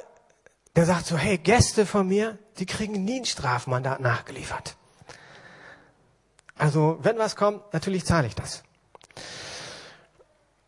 der 0.76 0.84
sagt 0.84 1.06
so, 1.06 1.16
hey, 1.16 1.38
Gäste 1.38 1.86
von 1.86 2.06
mir, 2.06 2.38
die 2.58 2.66
kriegen 2.66 3.04
nie 3.04 3.20
ein 3.20 3.24
Strafmandat 3.24 4.00
nachgeliefert. 4.00 4.76
Also, 6.58 6.98
wenn 7.00 7.18
was 7.18 7.36
kommt, 7.36 7.72
natürlich 7.72 8.04
zahle 8.04 8.26
ich 8.26 8.34
das. 8.34 8.62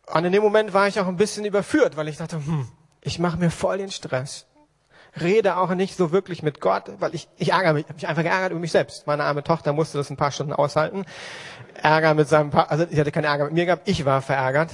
Und 0.07 0.25
in 0.25 0.31
dem 0.31 0.43
Moment 0.43 0.73
war 0.73 0.87
ich 0.87 0.99
auch 0.99 1.07
ein 1.07 1.17
bisschen 1.17 1.45
überführt, 1.45 1.95
weil 1.95 2.07
ich 2.07 2.17
dachte, 2.17 2.37
hm, 2.37 2.67
ich 3.01 3.19
mache 3.19 3.37
mir 3.37 3.49
voll 3.49 3.77
den 3.77 3.91
Stress. 3.91 4.45
Rede 5.19 5.57
auch 5.57 5.69
nicht 5.71 5.97
so 5.97 6.11
wirklich 6.11 6.41
mit 6.41 6.61
Gott, 6.61 6.89
weil 6.99 7.13
ich, 7.13 7.27
ich 7.37 7.51
ärgere 7.51 7.73
mich, 7.73 7.85
mich 7.89 8.07
einfach 8.07 8.23
geärgert 8.23 8.51
über 8.51 8.59
mich 8.59 8.71
selbst. 8.71 9.07
Meine 9.07 9.23
arme 9.23 9.43
Tochter 9.43 9.73
musste 9.73 9.97
das 9.97 10.09
ein 10.09 10.17
paar 10.17 10.31
Stunden 10.31 10.53
aushalten. 10.53 11.05
Ärger 11.75 12.13
mit 12.13 12.29
seinem 12.29 12.49
pa 12.49 12.63
also 12.63 12.85
ich 12.89 12.99
hatte 12.99 13.11
keinen 13.11 13.25
Ärger 13.25 13.45
mit 13.45 13.53
mir 13.53 13.65
gehabt, 13.65 13.87
ich 13.89 14.05
war 14.05 14.21
verärgert. 14.21 14.71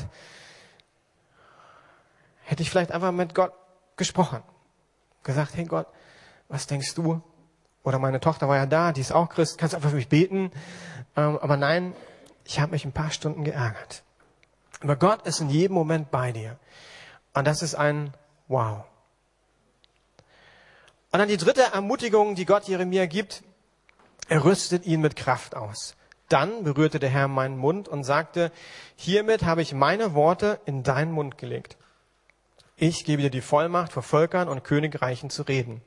Hätte 2.43 2.61
ich 2.61 2.69
vielleicht 2.69 2.91
einfach 2.91 3.11
mit 3.11 3.33
Gott 3.33 3.51
gesprochen. 3.95 4.41
Gesagt, 5.23 5.55
hey 5.55 5.65
Gott, 5.65 5.87
was 6.49 6.67
denkst 6.67 6.93
du? 6.95 7.21
Oder 7.83 7.99
meine 7.99 8.19
Tochter 8.19 8.47
war 8.47 8.57
ja 8.57 8.65
da, 8.65 8.91
die 8.91 9.01
ist 9.01 9.11
auch 9.11 9.29
Christ, 9.29 9.57
kannst 9.57 9.73
du 9.73 9.77
einfach 9.77 9.89
für 9.89 9.95
mich 9.95 10.09
beten? 10.09 10.51
Ähm, 11.15 11.39
aber 11.41 11.57
nein, 11.57 11.93
ich 12.47 12.61
habe 12.61 12.71
mich 12.71 12.85
ein 12.85 12.93
paar 12.93 13.11
Stunden 13.11 13.43
geärgert. 13.43 14.03
Aber 14.79 14.95
Gott 14.95 15.27
ist 15.27 15.41
in 15.41 15.49
jedem 15.49 15.73
Moment 15.73 16.11
bei 16.11 16.31
dir. 16.31 16.57
Und 17.33 17.45
das 17.45 17.61
ist 17.61 17.75
ein 17.75 18.13
Wow. 18.47 18.85
Und 21.11 21.19
dann 21.19 21.27
die 21.27 21.37
dritte 21.37 21.63
Ermutigung, 21.73 22.35
die 22.35 22.45
Gott 22.45 22.63
Jeremia 22.67 23.05
gibt, 23.05 23.43
er 24.29 24.45
rüstet 24.45 24.85
ihn 24.85 25.01
mit 25.01 25.17
Kraft 25.17 25.55
aus. 25.55 25.95
Dann 26.29 26.63
berührte 26.63 26.99
der 26.99 27.09
Herr 27.09 27.27
meinen 27.27 27.57
Mund 27.57 27.89
und 27.89 28.05
sagte, 28.05 28.51
hiermit 28.95 29.43
habe 29.43 29.61
ich 29.61 29.73
meine 29.73 30.13
Worte 30.13 30.61
in 30.65 30.83
deinen 30.83 31.11
Mund 31.11 31.37
gelegt. 31.37 31.77
Ich 32.77 33.03
gebe 33.03 33.21
dir 33.21 33.29
die 33.29 33.41
Vollmacht, 33.41 33.91
vor 33.91 34.03
Völkern 34.03 34.47
und 34.47 34.63
Königreichen 34.63 35.29
zu 35.29 35.43
reden. 35.43 35.81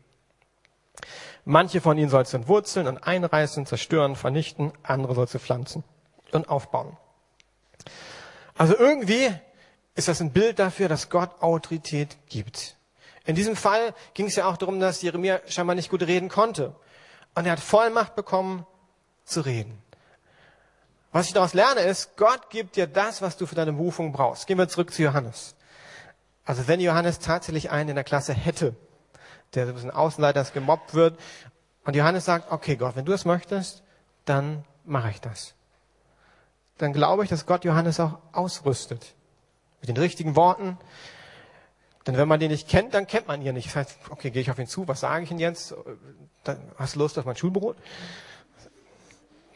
Manche 1.47 1.81
von 1.81 1.97
ihnen 1.97 2.11
sollst 2.11 2.35
du 2.35 2.39
entwurzeln 2.39 2.87
und 2.87 2.99
einreißen, 2.99 3.65
zerstören, 3.65 4.17
vernichten, 4.17 4.73
andere 4.83 5.15
sollst 5.15 5.35
du 5.35 5.39
pflanzen 5.39 5.85
und 6.35 6.49
aufbauen. 6.49 6.97
Also 8.57 8.77
irgendwie 8.77 9.33
ist 9.95 10.09
das 10.09 10.21
ein 10.21 10.33
Bild 10.33 10.59
dafür, 10.59 10.89
dass 10.89 11.11
Gott 11.11 11.41
Autorität 11.41 12.17
gibt. 12.29 12.77
In 13.25 13.35
diesem 13.35 13.57
Fall 13.57 13.95
ging 14.15 14.27
es 14.27 14.37
ja 14.37 14.47
auch 14.47 14.57
darum, 14.57 14.81
dass 14.81 15.03
Jeremia 15.03 15.41
scheinbar 15.47 15.77
nicht 15.77 15.91
gut 15.91 16.03
reden 16.03 16.29
konnte. 16.29 16.75
Und 17.35 17.47
er 17.47 17.53
hat 17.53 17.61
Vollmacht 17.61 18.15
bekommen, 18.15 18.67
zu 19.25 19.43
reden. 19.43 19.81
Was 21.13 21.27
ich 21.27 21.33
daraus 21.33 21.55
lerne 21.55 21.81
ist, 21.81 22.17
Gott 22.17 22.51
gibt 22.51 22.77
dir 22.77 22.87
das, 22.87 23.23
was 23.23 23.37
du 23.37 23.47
für 23.47 23.55
deine 23.55 23.73
Berufung 23.73 24.13
brauchst. 24.13 24.47
Gehen 24.47 24.59
wir 24.59 24.69
zurück 24.69 24.93
zu 24.93 25.03
Johannes. 25.03 25.55
Also 26.45 26.67
wenn 26.67 26.81
Johannes 26.81 27.19
tatsächlich 27.19 27.71
einen 27.71 27.91
in 27.91 27.95
der 27.95 28.05
Klasse 28.05 28.33
hätte, 28.33 28.75
der 29.55 29.67
so 29.67 29.73
ein 29.73 29.75
bisschen 29.75 29.91
Außenleiter 29.91 30.45
gemobbt 30.53 30.95
wird, 30.95 31.19
und 31.85 31.97
Johannes 31.97 32.25
sagt, 32.25 32.53
okay 32.53 32.77
Gott, 32.77 32.97
wenn 32.97 33.05
du 33.05 33.13
es 33.13 33.25
möchtest, 33.25 33.83
dann 34.25 34.65
mache 34.85 35.11
ich 35.11 35.21
das 35.21 35.55
dann 36.81 36.93
glaube 36.93 37.25
ich, 37.25 37.31
dass 37.31 37.45
Gott 37.45 37.65
Johannes 37.65 38.01
auch 38.01 38.19
ausrüstet. 38.33 39.15
Mit 39.81 39.89
den 39.89 39.97
richtigen 39.97 40.35
Worten. 40.35 40.79
Denn 42.07 42.17
wenn 42.17 42.27
man 42.27 42.41
den 42.41 42.51
nicht 42.51 42.69
kennt, 42.69 42.95
dann 42.95 43.07
kennt 43.07 43.29
man 43.29 43.43
ihn 43.43 43.55
nicht. 43.55 43.69
Das 43.69 43.77
heißt, 43.77 43.99
okay, 44.09 44.31
gehe 44.31 44.41
ich 44.41 44.51
auf 44.51 44.59
ihn 44.59 44.67
zu, 44.67 44.89
was 44.89 45.01
sage 45.01 45.25
ich 45.25 45.31
ihm 45.31 45.39
jetzt? 45.39 45.75
Dann 46.45 46.59
hast 46.77 46.95
du 46.95 47.01
Lust 47.01 47.19
auf 47.19 47.27
mein 47.27 47.37
Schulbrot? 47.37 47.77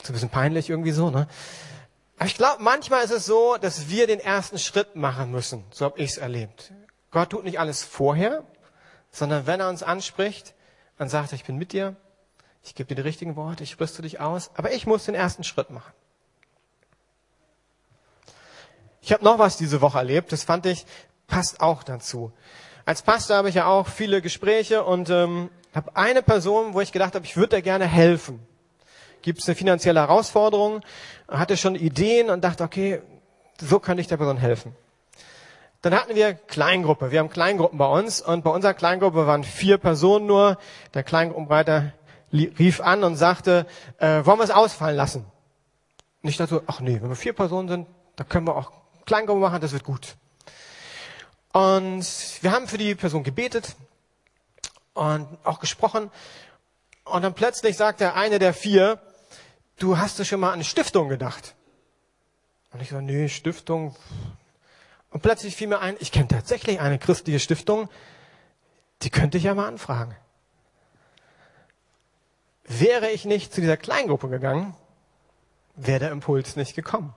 So 0.02 0.10
ein 0.10 0.12
bisschen 0.12 0.28
peinlich 0.28 0.68
irgendwie 0.68 0.90
so, 0.90 1.10
ne? 1.10 1.26
Aber 2.16 2.26
ich 2.26 2.36
glaube, 2.36 2.62
manchmal 2.62 3.04
ist 3.04 3.10
es 3.10 3.24
so, 3.26 3.56
dass 3.56 3.88
wir 3.88 4.06
den 4.06 4.20
ersten 4.20 4.58
Schritt 4.58 4.94
machen 4.94 5.30
müssen. 5.30 5.64
So 5.70 5.86
habe 5.86 5.98
ich 5.98 6.10
es 6.10 6.18
erlebt. 6.18 6.72
Gott 7.10 7.30
tut 7.30 7.44
nicht 7.44 7.58
alles 7.58 7.82
vorher, 7.82 8.44
sondern 9.10 9.46
wenn 9.46 9.60
er 9.60 9.70
uns 9.70 9.82
anspricht, 9.82 10.54
dann 10.98 11.08
sagt 11.08 11.32
er, 11.32 11.36
ich 11.36 11.44
bin 11.44 11.56
mit 11.56 11.72
dir, 11.72 11.96
ich 12.62 12.74
gebe 12.74 12.88
dir 12.88 12.96
die 12.96 13.02
richtigen 13.02 13.34
Worte, 13.34 13.64
ich 13.64 13.80
rüste 13.80 14.02
dich 14.02 14.20
aus, 14.20 14.50
aber 14.54 14.72
ich 14.72 14.86
muss 14.86 15.06
den 15.06 15.14
ersten 15.14 15.42
Schritt 15.42 15.70
machen. 15.70 15.92
Ich 19.04 19.12
habe 19.12 19.22
noch 19.22 19.38
was 19.38 19.58
diese 19.58 19.82
Woche 19.82 19.98
erlebt, 19.98 20.32
das 20.32 20.44
fand 20.44 20.64
ich, 20.64 20.86
passt 21.26 21.60
auch 21.60 21.82
dazu. 21.82 22.32
Als 22.86 23.02
Pastor 23.02 23.36
habe 23.36 23.50
ich 23.50 23.54
ja 23.56 23.66
auch 23.66 23.86
viele 23.86 24.22
Gespräche 24.22 24.82
und 24.82 25.10
ähm, 25.10 25.50
habe 25.74 25.94
eine 25.94 26.22
Person, 26.22 26.72
wo 26.72 26.80
ich 26.80 26.90
gedacht 26.90 27.14
habe, 27.14 27.26
ich 27.26 27.36
würde 27.36 27.56
dir 27.56 27.62
gerne 27.62 27.86
helfen. 27.86 28.40
Gibt 29.20 29.40
es 29.40 29.46
eine 29.46 29.56
finanzielle 29.56 30.00
Herausforderung, 30.00 30.80
hatte 31.28 31.58
schon 31.58 31.74
Ideen 31.74 32.30
und 32.30 32.44
dachte, 32.44 32.64
okay, 32.64 33.02
so 33.60 33.78
könnte 33.78 34.00
ich 34.00 34.06
der 34.06 34.16
Person 34.16 34.38
helfen. 34.38 34.74
Dann 35.82 35.94
hatten 35.94 36.14
wir 36.14 36.32
Kleingruppe. 36.32 37.10
Wir 37.10 37.18
haben 37.18 37.28
Kleingruppen 37.28 37.76
bei 37.76 37.86
uns 37.86 38.22
und 38.22 38.42
bei 38.42 38.50
unserer 38.50 38.72
Kleingruppe 38.72 39.26
waren 39.26 39.44
vier 39.44 39.76
Personen 39.76 40.24
nur. 40.24 40.56
Der 40.94 41.02
Kleingruppenbreiter 41.02 41.92
rief 42.32 42.80
an 42.80 43.04
und 43.04 43.16
sagte, 43.16 43.66
äh, 43.98 44.24
wollen 44.24 44.38
wir 44.38 44.44
es 44.44 44.50
ausfallen 44.50 44.96
lassen? 44.96 45.26
Und 46.22 46.30
ich 46.30 46.38
dachte, 46.38 46.62
ach 46.66 46.80
nee, 46.80 47.02
wenn 47.02 47.10
wir 47.10 47.16
vier 47.16 47.34
Personen 47.34 47.68
sind, 47.68 47.86
da 48.16 48.24
können 48.24 48.46
wir 48.46 48.56
auch 48.56 48.72
Kleingruppe 49.06 49.40
machen, 49.40 49.60
das 49.60 49.72
wird 49.72 49.84
gut. 49.84 50.16
Und 51.52 52.04
wir 52.40 52.50
haben 52.50 52.66
für 52.66 52.78
die 52.78 52.94
Person 52.94 53.22
gebetet 53.22 53.76
und 54.94 55.28
auch 55.44 55.60
gesprochen. 55.60 56.10
Und 57.04 57.22
dann 57.22 57.34
plötzlich 57.34 57.76
sagt 57.76 58.00
der 58.00 58.16
eine 58.16 58.38
der 58.38 58.54
vier, 58.54 59.00
du 59.78 59.98
hast 59.98 60.18
du 60.18 60.24
schon 60.24 60.40
mal 60.40 60.48
an 60.48 60.54
eine 60.54 60.64
Stiftung 60.64 61.08
gedacht? 61.08 61.54
Und 62.72 62.82
ich 62.82 62.88
so, 62.88 63.00
nee, 63.00 63.28
Stiftung. 63.28 63.94
Und 65.10 65.22
plötzlich 65.22 65.54
fiel 65.54 65.68
mir 65.68 65.78
ein, 65.78 65.96
ich 66.00 66.10
kenne 66.10 66.26
tatsächlich 66.26 66.80
eine 66.80 66.98
christliche 66.98 67.38
Stiftung, 67.38 67.88
die 69.02 69.10
könnte 69.10 69.38
ich 69.38 69.44
ja 69.44 69.54
mal 69.54 69.68
anfragen. 69.68 70.16
Wäre 72.64 73.10
ich 73.10 73.24
nicht 73.24 73.54
zu 73.54 73.60
dieser 73.60 73.76
Kleingruppe 73.76 74.28
gegangen, 74.28 74.74
wäre 75.76 76.00
der 76.00 76.10
Impuls 76.10 76.56
nicht 76.56 76.74
gekommen. 76.74 77.14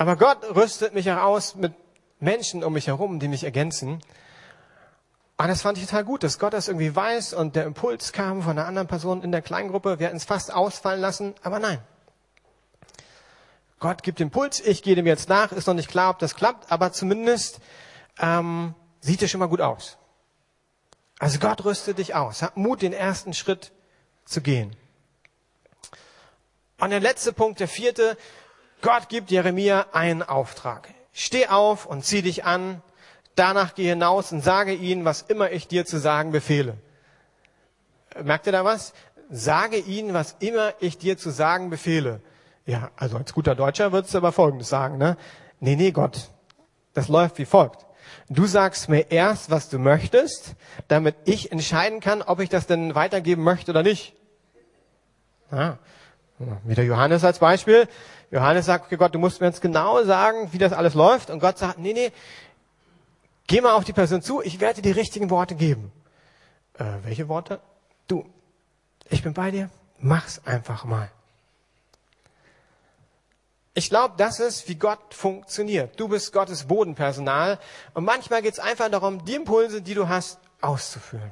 Aber 0.00 0.16
Gott 0.16 0.38
rüstet 0.56 0.94
mich 0.94 1.12
auch 1.12 1.18
aus 1.18 1.56
mit 1.56 1.74
Menschen 2.20 2.64
um 2.64 2.72
mich 2.72 2.86
herum, 2.86 3.20
die 3.20 3.28
mich 3.28 3.44
ergänzen. 3.44 4.00
Und 5.36 5.48
das 5.48 5.60
fand 5.60 5.76
ich 5.76 5.84
total 5.84 6.04
gut, 6.04 6.22
dass 6.22 6.38
Gott 6.38 6.54
das 6.54 6.68
irgendwie 6.68 6.96
weiß 6.96 7.34
und 7.34 7.54
der 7.54 7.64
Impuls 7.64 8.14
kam 8.14 8.40
von 8.40 8.52
einer 8.52 8.66
anderen 8.66 8.88
Person 8.88 9.22
in 9.22 9.30
der 9.30 9.42
Kleingruppe. 9.42 9.98
Wir 9.98 10.06
hätten 10.06 10.16
es 10.16 10.24
fast 10.24 10.54
ausfallen 10.54 11.02
lassen, 11.02 11.34
aber 11.42 11.58
nein. 11.58 11.80
Gott 13.78 14.02
gibt 14.02 14.22
Impuls, 14.22 14.60
ich 14.60 14.82
gehe 14.82 14.94
dem 14.94 15.06
jetzt 15.06 15.28
nach, 15.28 15.52
ist 15.52 15.66
noch 15.66 15.74
nicht 15.74 15.90
klar, 15.90 16.08
ob 16.08 16.18
das 16.18 16.34
klappt, 16.34 16.72
aber 16.72 16.92
zumindest 16.92 17.60
ähm, 18.20 18.74
sieht 19.00 19.20
es 19.20 19.30
schon 19.30 19.40
mal 19.40 19.48
gut 19.50 19.60
aus. 19.60 19.98
Also 21.18 21.38
Gott 21.40 21.62
rüstet 21.66 21.98
dich 21.98 22.14
aus, 22.14 22.40
hab 22.40 22.56
Mut, 22.56 22.80
den 22.80 22.94
ersten 22.94 23.34
Schritt 23.34 23.70
zu 24.24 24.40
gehen. 24.40 24.74
Und 26.78 26.88
der 26.88 27.00
letzte 27.00 27.34
Punkt, 27.34 27.60
der 27.60 27.68
vierte, 27.68 28.16
Gott 28.82 29.08
gibt 29.08 29.30
Jeremia 29.30 29.86
einen 29.92 30.22
Auftrag. 30.22 30.88
Steh 31.12 31.48
auf 31.48 31.86
und 31.86 32.04
zieh 32.04 32.22
dich 32.22 32.44
an. 32.44 32.82
Danach 33.34 33.74
geh 33.74 33.88
hinaus 33.88 34.32
und 34.32 34.42
sage 34.42 34.74
ihnen, 34.74 35.04
was 35.04 35.22
immer 35.22 35.50
ich 35.50 35.68
dir 35.68 35.86
zu 35.86 35.98
sagen 35.98 36.32
befehle. 36.32 36.76
Merkt 38.22 38.46
ihr 38.46 38.52
da 38.52 38.64
was? 38.64 38.92
Sage 39.30 39.76
ihnen, 39.76 40.14
was 40.14 40.36
immer 40.40 40.74
ich 40.80 40.98
dir 40.98 41.16
zu 41.16 41.30
sagen 41.30 41.70
befehle. 41.70 42.20
Ja, 42.66 42.90
also 42.96 43.16
als 43.16 43.32
guter 43.32 43.54
Deutscher 43.54 43.92
würdest 43.92 44.14
du 44.14 44.18
aber 44.18 44.32
Folgendes 44.32 44.68
sagen, 44.68 44.98
ne? 44.98 45.16
Nee, 45.60 45.76
nee, 45.76 45.92
Gott. 45.92 46.30
Das 46.94 47.08
läuft 47.08 47.38
wie 47.38 47.44
folgt. 47.44 47.86
Du 48.28 48.46
sagst 48.46 48.88
mir 48.88 49.10
erst, 49.10 49.50
was 49.50 49.68
du 49.68 49.78
möchtest, 49.78 50.54
damit 50.88 51.14
ich 51.24 51.52
entscheiden 51.52 52.00
kann, 52.00 52.22
ob 52.22 52.40
ich 52.40 52.48
das 52.48 52.66
denn 52.66 52.94
weitergeben 52.94 53.42
möchte 53.42 53.70
oder 53.70 53.82
nicht. 53.82 54.14
Ja. 55.52 55.78
Wieder 56.64 56.82
Johannes 56.82 57.22
als 57.22 57.38
Beispiel. 57.38 57.86
Johannes 58.30 58.66
sagt, 58.66 58.86
okay 58.86 58.96
Gott, 58.96 59.14
du 59.14 59.18
musst 59.18 59.40
mir 59.40 59.48
jetzt 59.48 59.60
genau 59.60 60.02
sagen, 60.04 60.52
wie 60.52 60.58
das 60.58 60.72
alles 60.72 60.94
läuft. 60.94 61.30
Und 61.30 61.40
Gott 61.40 61.58
sagt, 61.58 61.78
nee, 61.78 61.92
nee, 61.92 62.12
geh 63.46 63.60
mal 63.60 63.72
auf 63.72 63.84
die 63.84 63.92
Person 63.92 64.22
zu, 64.22 64.40
ich 64.40 64.60
werde 64.60 64.80
dir 64.80 64.92
die 64.92 64.98
richtigen 64.98 65.30
Worte 65.30 65.56
geben. 65.56 65.92
Äh, 66.78 66.84
welche 67.02 67.28
Worte? 67.28 67.60
Du, 68.06 68.24
ich 69.08 69.22
bin 69.22 69.34
bei 69.34 69.50
dir, 69.50 69.70
mach's 69.98 70.40
einfach 70.46 70.84
mal. 70.84 71.10
Ich 73.74 73.88
glaube, 73.88 74.14
das 74.16 74.40
ist, 74.40 74.68
wie 74.68 74.74
Gott 74.74 75.14
funktioniert. 75.14 75.98
Du 75.98 76.08
bist 76.08 76.32
Gottes 76.32 76.64
Bodenpersonal 76.64 77.58
und 77.94 78.04
manchmal 78.04 78.42
geht 78.42 78.54
es 78.54 78.58
einfach 78.58 78.90
darum, 78.90 79.24
die 79.24 79.34
Impulse, 79.34 79.82
die 79.82 79.94
du 79.94 80.08
hast, 80.08 80.38
auszuführen. 80.60 81.30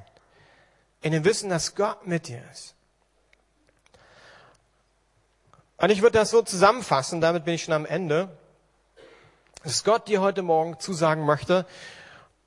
In 1.00 1.12
dem 1.12 1.24
Wissen, 1.24 1.50
dass 1.50 1.74
Gott 1.74 2.06
mit 2.06 2.28
dir 2.28 2.42
ist. 2.52 2.74
Und 5.78 5.90
ich 5.90 6.02
würde 6.02 6.18
das 6.18 6.30
so 6.30 6.42
zusammenfassen, 6.42 7.20
damit 7.20 7.44
bin 7.44 7.54
ich 7.54 7.64
schon 7.64 7.74
am 7.74 7.86
Ende, 7.86 8.28
dass 9.64 9.84
Gott 9.84 10.08
dir 10.08 10.20
heute 10.20 10.42
Morgen 10.42 10.78
zusagen 10.80 11.24
möchte, 11.24 11.66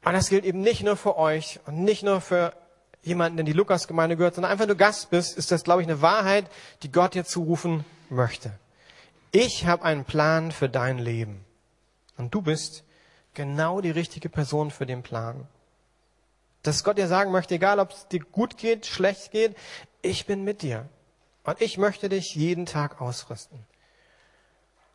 und 0.03 0.13
das 0.13 0.29
gilt 0.29 0.45
eben 0.45 0.61
nicht 0.61 0.83
nur 0.83 0.97
für 0.97 1.15
euch 1.17 1.59
und 1.67 1.83
nicht 1.83 2.03
nur 2.03 2.21
für 2.21 2.53
jemanden, 3.03 3.37
der 3.37 3.41
in 3.41 3.45
die 3.45 3.57
Lukas-Gemeinde 3.57 4.17
gehört, 4.17 4.35
sondern 4.35 4.51
einfach 4.51 4.65
nur 4.65 4.75
Gast 4.75 5.11
bist, 5.11 5.37
ist 5.37 5.51
das, 5.51 5.63
glaube 5.63 5.81
ich, 5.81 5.87
eine 5.87 6.01
Wahrheit, 6.01 6.45
die 6.83 6.91
Gott 6.91 7.13
dir 7.13 7.23
zurufen 7.23 7.85
möchte. 8.09 8.51
Ich 9.31 9.65
habe 9.65 9.83
einen 9.83 10.05
Plan 10.05 10.51
für 10.51 10.69
dein 10.69 10.97
Leben. 10.97 11.45
Und 12.17 12.33
du 12.33 12.41
bist 12.41 12.83
genau 13.33 13.79
die 13.79 13.91
richtige 13.91 14.29
Person 14.29 14.71
für 14.71 14.85
den 14.85 15.03
Plan. 15.03 15.47
Dass 16.63 16.83
Gott 16.83 16.97
dir 16.97 17.07
sagen 17.07 17.31
möchte, 17.31 17.55
egal 17.55 17.79
ob 17.79 17.91
es 17.91 18.07
dir 18.07 18.19
gut 18.19 18.57
geht, 18.57 18.85
schlecht 18.85 19.31
geht, 19.31 19.55
ich 20.01 20.25
bin 20.25 20.43
mit 20.43 20.63
dir. 20.63 20.89
Und 21.43 21.61
ich 21.61 21.77
möchte 21.77 22.09
dich 22.09 22.35
jeden 22.35 22.65
Tag 22.65 23.01
ausrüsten. 23.01 23.65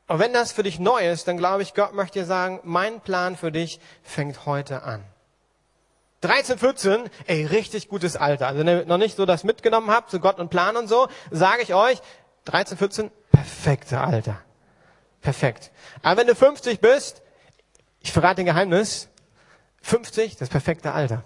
Und 0.09 0.20
wenn 0.20 0.32
das 0.32 0.52
für 0.52 0.62
dich 0.62 0.78
neu 0.78 1.11
ist, 1.11 1.26
dann 1.26 1.37
glaube 1.37 1.62
ich, 1.62 1.74
Gott 1.74 1.92
möchte 1.92 2.20
dir 2.20 2.26
sagen, 2.26 2.61
mein 2.62 3.00
Plan 3.00 3.37
für 3.37 3.50
dich 3.50 3.80
fängt 4.02 4.46
heute 4.46 4.82
an. 4.85 5.02
13, 6.20 6.59
14, 6.59 7.11
ey, 7.26 7.44
richtig 7.44 7.88
gutes 7.88 8.16
Alter. 8.16 8.46
Also 8.46 8.61
wenn 8.61 8.68
ihr 8.68 8.87
noch 8.87 8.98
nicht 8.98 9.16
so 9.16 9.26
das 9.26 9.44
mitgenommen 9.44 9.90
habt, 9.90 10.11
zu 10.11 10.20
Gott 10.20 10.38
und 10.38 10.48
Plan 10.48 10.76
und 10.76 10.88
so, 10.88 11.09
sage 11.30 11.62
ich 11.62 11.74
euch, 11.74 12.00
13, 12.44 12.78
14, 12.78 13.11
perfekte 13.32 14.00
Alter. 14.00 14.40
Perfekt. 15.20 15.72
Aber 16.02 16.20
wenn 16.20 16.26
du 16.28 16.35
50 16.35 16.80
bist, 16.80 17.22
ich 18.00 18.12
verrate 18.12 18.42
ein 18.42 18.46
Geheimnis, 18.46 19.09
50, 19.82 20.37
das 20.37 20.48
perfekte 20.48 20.92
Alter. 20.92 21.24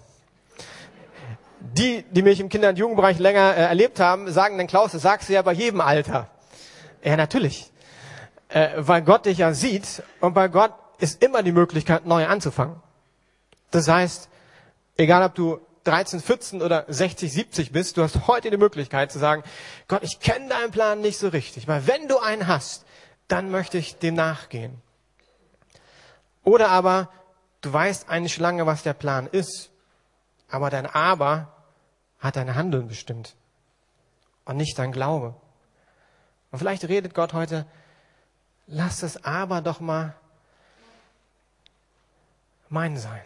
Die, 1.60 2.04
die 2.10 2.22
mich 2.22 2.40
im 2.40 2.48
Kinder- 2.48 2.70
und 2.70 2.78
Jugendbereich 2.78 3.18
länger 3.18 3.54
äh, 3.56 3.62
erlebt 3.62 4.00
haben, 4.00 4.30
sagen 4.32 4.56
dann, 4.58 4.66
Klaus, 4.66 4.92
das 4.92 5.02
sagst 5.02 5.28
du 5.28 5.34
ja 5.34 5.42
bei 5.42 5.52
jedem 5.52 5.80
Alter. 5.80 6.28
Ja, 7.02 7.16
natürlich. 7.16 7.70
Äh, 8.48 8.70
weil 8.76 9.02
Gott 9.02 9.26
dich 9.26 9.38
ja 9.38 9.52
sieht 9.52 10.02
und 10.20 10.34
bei 10.34 10.48
Gott 10.48 10.72
ist 10.98 11.22
immer 11.22 11.42
die 11.42 11.52
Möglichkeit, 11.52 12.06
neu 12.06 12.26
anzufangen. 12.26 12.76
Das 13.70 13.88
heißt, 13.88 14.28
egal 14.96 15.22
ob 15.22 15.34
du 15.34 15.60
13, 15.84 16.20
14 16.20 16.62
oder 16.62 16.84
60, 16.88 17.32
70 17.32 17.72
bist, 17.72 17.96
du 17.96 18.02
hast 18.02 18.26
heute 18.26 18.50
die 18.50 18.56
Möglichkeit 18.56 19.12
zu 19.12 19.18
sagen, 19.18 19.42
Gott, 19.88 20.02
ich 20.02 20.20
kenne 20.20 20.48
deinen 20.48 20.70
Plan 20.70 21.00
nicht 21.00 21.18
so 21.18 21.28
richtig, 21.28 21.68
weil 21.68 21.86
wenn 21.86 22.08
du 22.08 22.18
einen 22.18 22.46
hast, 22.46 22.84
dann 23.28 23.50
möchte 23.50 23.78
ich 23.78 23.96
dem 23.96 24.14
nachgehen. 24.14 24.80
Oder 26.44 26.70
aber, 26.70 27.10
du 27.60 27.72
weißt 27.72 28.08
eigentlich 28.08 28.38
lange, 28.38 28.66
was 28.66 28.82
der 28.82 28.94
Plan 28.94 29.28
ist, 29.30 29.69
aber 30.50 30.70
dein 30.70 30.86
Aber 30.86 31.52
hat 32.18 32.36
dein 32.36 32.54
Handeln 32.54 32.88
bestimmt 32.88 33.34
und 34.44 34.56
nicht 34.56 34.78
dein 34.78 34.92
Glaube. 34.92 35.34
Und 36.50 36.58
vielleicht 36.58 36.84
redet 36.84 37.14
Gott 37.14 37.32
heute, 37.32 37.66
lass 38.66 39.00
das 39.00 39.24
Aber 39.24 39.60
doch 39.60 39.80
mal 39.80 40.14
mein 42.68 42.96
sein. 42.96 43.22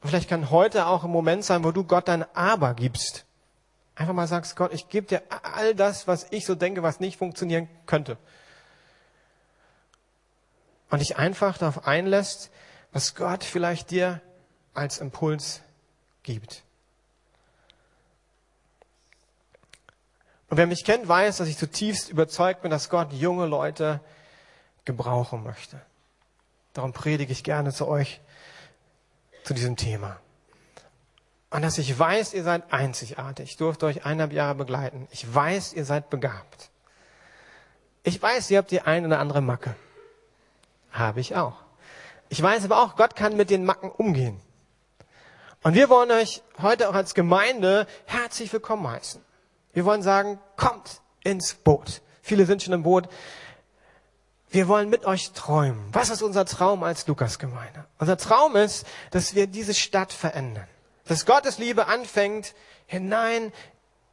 Und 0.00 0.08
vielleicht 0.08 0.28
kann 0.28 0.50
heute 0.50 0.86
auch 0.86 1.04
ein 1.04 1.10
Moment 1.10 1.44
sein, 1.44 1.64
wo 1.64 1.70
du 1.70 1.84
Gott 1.84 2.08
dein 2.08 2.24
Aber 2.34 2.74
gibst. 2.74 3.24
Einfach 3.94 4.14
mal 4.14 4.26
sagst, 4.26 4.56
Gott, 4.56 4.72
ich 4.72 4.88
gebe 4.88 5.06
dir 5.06 5.22
all 5.28 5.74
das, 5.74 6.08
was 6.08 6.26
ich 6.30 6.44
so 6.44 6.54
denke, 6.54 6.82
was 6.82 6.98
nicht 6.98 7.18
funktionieren 7.18 7.68
könnte. 7.86 8.16
Und 10.90 10.98
dich 10.98 11.16
einfach 11.16 11.56
darauf 11.58 11.86
einlässt, 11.86 12.50
was 12.92 13.14
Gott 13.14 13.44
vielleicht 13.44 13.90
dir 13.90 14.20
als 14.74 14.98
Impuls 14.98 15.62
gibt. 16.22 16.62
Und 20.48 20.58
wer 20.58 20.66
mich 20.66 20.84
kennt, 20.84 21.08
weiß, 21.08 21.38
dass 21.38 21.48
ich 21.48 21.56
zutiefst 21.56 22.10
überzeugt 22.10 22.62
bin, 22.62 22.70
dass 22.70 22.90
Gott 22.90 23.12
junge 23.12 23.46
Leute 23.46 24.00
gebrauchen 24.84 25.42
möchte. 25.42 25.80
Darum 26.74 26.92
predige 26.92 27.32
ich 27.32 27.42
gerne 27.42 27.72
zu 27.72 27.88
euch 27.88 28.20
zu 29.44 29.54
diesem 29.54 29.76
Thema. 29.76 30.20
Und 31.50 31.62
dass 31.62 31.78
ich 31.78 31.98
weiß, 31.98 32.32
ihr 32.34 32.44
seid 32.44 32.72
einzigartig. 32.72 33.50
Ich 33.50 33.56
durfte 33.56 33.86
euch 33.86 34.04
eineinhalb 34.06 34.32
Jahre 34.32 34.54
begleiten. 34.54 35.06
Ich 35.10 35.34
weiß, 35.34 35.74
ihr 35.74 35.84
seid 35.84 36.08
begabt. 36.08 36.70
Ich 38.04 38.20
weiß, 38.20 38.50
ihr 38.50 38.58
habt 38.58 38.70
die 38.70 38.80
ein 38.80 39.06
oder 39.06 39.18
andere 39.18 39.40
Macke. 39.40 39.74
Habe 40.90 41.20
ich 41.20 41.36
auch. 41.36 41.56
Ich 42.28 42.42
weiß 42.42 42.64
aber 42.64 42.82
auch, 42.82 42.96
Gott 42.96 43.16
kann 43.16 43.36
mit 43.36 43.50
den 43.50 43.64
Macken 43.64 43.90
umgehen. 43.90 44.40
Und 45.62 45.74
wir 45.74 45.88
wollen 45.88 46.10
euch 46.10 46.42
heute 46.60 46.88
auch 46.88 46.94
als 46.94 47.14
Gemeinde 47.14 47.86
herzlich 48.06 48.52
willkommen 48.52 48.88
heißen. 48.88 49.24
Wir 49.72 49.84
wollen 49.84 50.02
sagen, 50.02 50.40
kommt 50.56 51.00
ins 51.22 51.54
Boot. 51.54 52.02
Viele 52.20 52.46
sind 52.46 52.64
schon 52.64 52.74
im 52.74 52.82
Boot. 52.82 53.08
Wir 54.50 54.66
wollen 54.66 54.90
mit 54.90 55.04
euch 55.04 55.30
träumen. 55.32 55.88
Was 55.92 56.10
ist 56.10 56.20
unser 56.20 56.46
Traum 56.46 56.82
als 56.82 57.06
Lukas-Gemeinde? 57.06 57.86
Unser 57.98 58.16
Traum 58.16 58.56
ist, 58.56 58.86
dass 59.12 59.36
wir 59.36 59.46
diese 59.46 59.72
Stadt 59.72 60.12
verändern. 60.12 60.66
Dass 61.04 61.26
Gottes 61.26 61.58
Liebe 61.58 61.86
anfängt, 61.86 62.54
hinein 62.86 63.52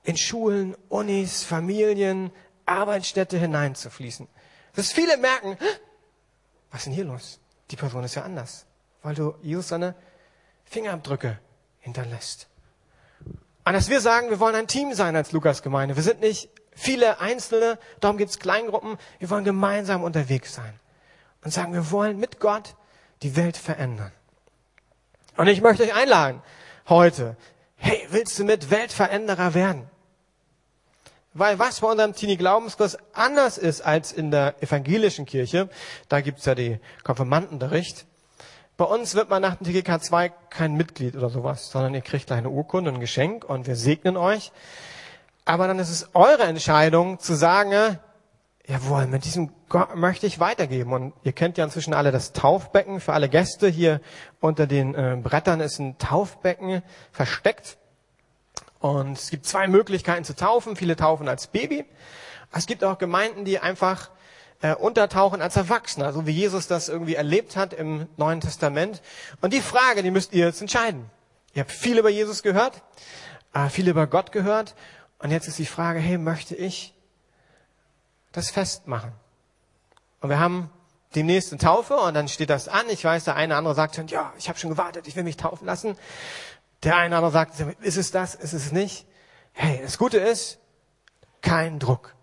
in 0.04 0.18
Schulen, 0.18 0.78
Unis, 0.88 1.44
Familien, 1.44 2.32
Arbeitsstätte 2.68 3.40
hineinzufließen. 3.40 4.28
Dass 4.76 4.92
viele 4.92 5.18
merken, 5.18 5.58
was 6.70 6.82
ist 6.82 6.86
denn 6.86 6.94
hier 6.94 7.06
los? 7.06 7.40
Die 7.72 7.76
Person 7.76 8.04
ist 8.04 8.14
ja 8.14 8.22
anders. 8.22 8.68
Weil 9.02 9.16
du 9.16 9.34
Jesus 9.42 9.70
seine 9.70 9.96
Fingerabdrücke 10.70 11.40
hinterlässt. 11.80 12.48
Und 13.66 13.74
dass 13.74 13.90
wir 13.90 14.02
sagen, 14.02 14.30
wir 14.30 14.40
wollen 14.40 14.56
ein 14.56 14.68
Team 14.68 14.94
sein 14.94 15.16
als 15.16 15.32
Lukas-Gemeinde. 15.32 15.96
Wir 15.96 16.04
sind 16.04 16.22
nicht 16.22 16.50
viele 16.72 17.20
Einzelne, 17.20 17.78
darum 18.00 18.18
gibt 18.18 18.32
es 18.32 18.40
Kleingruppen. 18.40 18.98
Wir 19.20 19.30
wollen 19.30 19.44
gemeinsam 19.44 20.04
unterwegs 20.04 20.54
sein 20.54 20.80
und 21.44 21.52
sagen, 21.52 21.74
wir 21.74 21.92
wollen 21.92 22.18
mit 22.20 22.40
Gott 22.40 22.76
die 23.22 23.36
Welt 23.36 23.58
verändern. 23.58 24.12
Und 25.38 25.48
ich 25.48 25.62
möchte 25.62 25.84
euch 25.84 25.94
einladen 25.94 26.42
heute, 26.88 27.36
hey, 27.78 28.08
willst 28.10 28.38
du 28.40 28.44
mit 28.44 28.72
Weltveränderer 28.72 29.54
werden? 29.54 29.90
Weil 31.34 31.60
was 31.60 31.80
bei 31.80 31.88
unserem 31.88 32.14
Teenie-Glaubenskurs 32.14 32.98
anders 33.14 33.58
ist 33.58 33.82
als 33.82 34.12
in 34.12 34.32
der 34.32 34.62
evangelischen 34.62 35.26
Kirche, 35.26 35.70
da 36.10 36.22
gibt's 36.22 36.46
ja 36.46 36.56
die 36.56 36.80
Konfirmandenbericht. 37.04 38.06
Bei 38.80 38.86
uns 38.86 39.14
wird 39.14 39.30
man 39.30 39.42
nach 39.42 39.56
dem 39.56 39.68
TGK 39.68 40.02
2 40.02 40.30
kein 40.50 40.76
Mitglied 40.76 41.18
oder 41.18 41.30
sowas, 41.30 41.70
sondern 41.70 41.94
ihr 41.94 42.00
kriegt 42.00 42.32
eine 42.32 42.50
Urkunde, 42.50 42.90
ein 42.90 43.02
Geschenk 43.02 43.44
und 43.44 43.68
wir 43.68 43.76
segnen 43.76 44.16
euch. 44.16 44.54
Aber 45.44 45.68
dann 45.68 45.80
ist 45.80 45.90
es 45.90 46.12
eure 46.14 46.44
Entscheidung 46.44 47.20
zu 47.20 47.34
sagen, 47.34 48.00
jawohl, 48.66 49.06
mit 49.08 49.26
diesem 49.26 49.52
Gott 49.68 49.98
möchte 49.98 50.28
ich 50.28 50.40
weitergeben. 50.40 50.94
Und 50.94 51.14
ihr 51.24 51.34
kennt 51.34 51.58
ja 51.58 51.66
inzwischen 51.66 51.94
alle 51.94 52.14
das 52.14 52.32
Taufbecken. 52.32 53.02
Für 53.02 53.12
alle 53.12 53.28
Gäste 53.28 53.68
hier 53.68 54.00
unter 54.40 54.66
den 54.66 54.96
äh, 54.96 55.18
Brettern 55.22 55.60
ist 55.60 55.80
ein 55.80 55.98
Taufbecken 55.98 56.82
versteckt. 57.12 57.78
Und 58.80 59.18
es 59.18 59.30
gibt 59.30 59.46
zwei 59.46 59.68
Möglichkeiten 59.68 60.24
zu 60.24 60.38
taufen. 60.38 60.78
Viele 60.78 60.96
taufen 60.96 61.28
als 61.28 61.48
Baby. 61.48 61.84
Es 62.54 62.66
gibt 62.66 62.86
auch 62.86 62.98
Gemeinden, 62.98 63.44
die 63.44 63.60
einfach 63.60 64.10
äh, 64.62 64.76
untertauchen 64.76 65.42
als 65.42 65.56
Erwachsener, 65.56 66.14
so 66.14 66.26
wie 66.26 66.32
Jesus 66.32 66.68
das 66.68 66.90
irgendwie 66.90 67.16
erlebt 67.16 67.56
hat 67.56 67.74
im 67.74 68.08
Neuen 68.18 68.42
Testament. 68.42 69.02
Und 69.42 69.54
die 69.54 69.62
Frage, 69.62 70.04
die 70.04 70.12
müsst 70.12 70.34
ihr 70.34 70.46
jetzt 70.46 70.62
entscheiden. 70.62 71.10
Ihr 71.54 71.62
habt 71.62 71.72
viel 71.72 71.98
über 71.98 72.10
Jesus 72.10 72.44
gehört, 72.44 72.82
äh, 73.54 73.70
viel 73.70 73.88
über 73.88 74.08
Gott 74.08 74.32
gehört. 74.32 74.76
Und 75.20 75.32
jetzt 75.32 75.48
ist 75.48 75.60
die 75.60 75.66
Frage, 75.66 76.00
hey, 76.00 76.18
möchte 76.18 76.56
ich 76.56 76.94
das 78.32 78.52
festmachen? 78.52 79.12
Und 80.22 80.30
wir 80.30 80.40
haben 80.40 80.70
die 81.16 81.24
nächste 81.24 81.58
Taufe 81.58 81.96
und 81.96 82.14
dann 82.14 82.28
steht 82.28 82.50
das 82.50 82.68
an. 82.68 82.88
Ich 82.90 83.04
weiß, 83.04 83.24
der 83.24 83.36
eine 83.36 83.54
oder 83.54 83.58
andere 83.58 83.76
sagt 83.76 83.96
schon, 83.96 84.08
ja, 84.08 84.32
ich 84.38 84.48
habe 84.50 84.60
schon 84.60 84.70
gewartet, 84.70 85.08
ich 85.08 85.16
will 85.16 85.24
mich 85.24 85.38
taufen 85.38 85.66
lassen. 85.66 85.98
Der 86.84 86.98
eine 86.98 87.18
oder 87.18 87.26
andere 87.26 87.32
sagt, 87.32 87.60
ist 87.82 87.98
es 87.98 88.12
das, 88.12 88.36
ist 88.36 88.54
es 88.54 88.72
nicht? 88.72 89.06
Hey, 89.54 89.80
das 89.82 89.98
Gute 89.98 90.18
ist, 90.18 90.60
kein 91.42 91.80
Druck. 91.80 92.16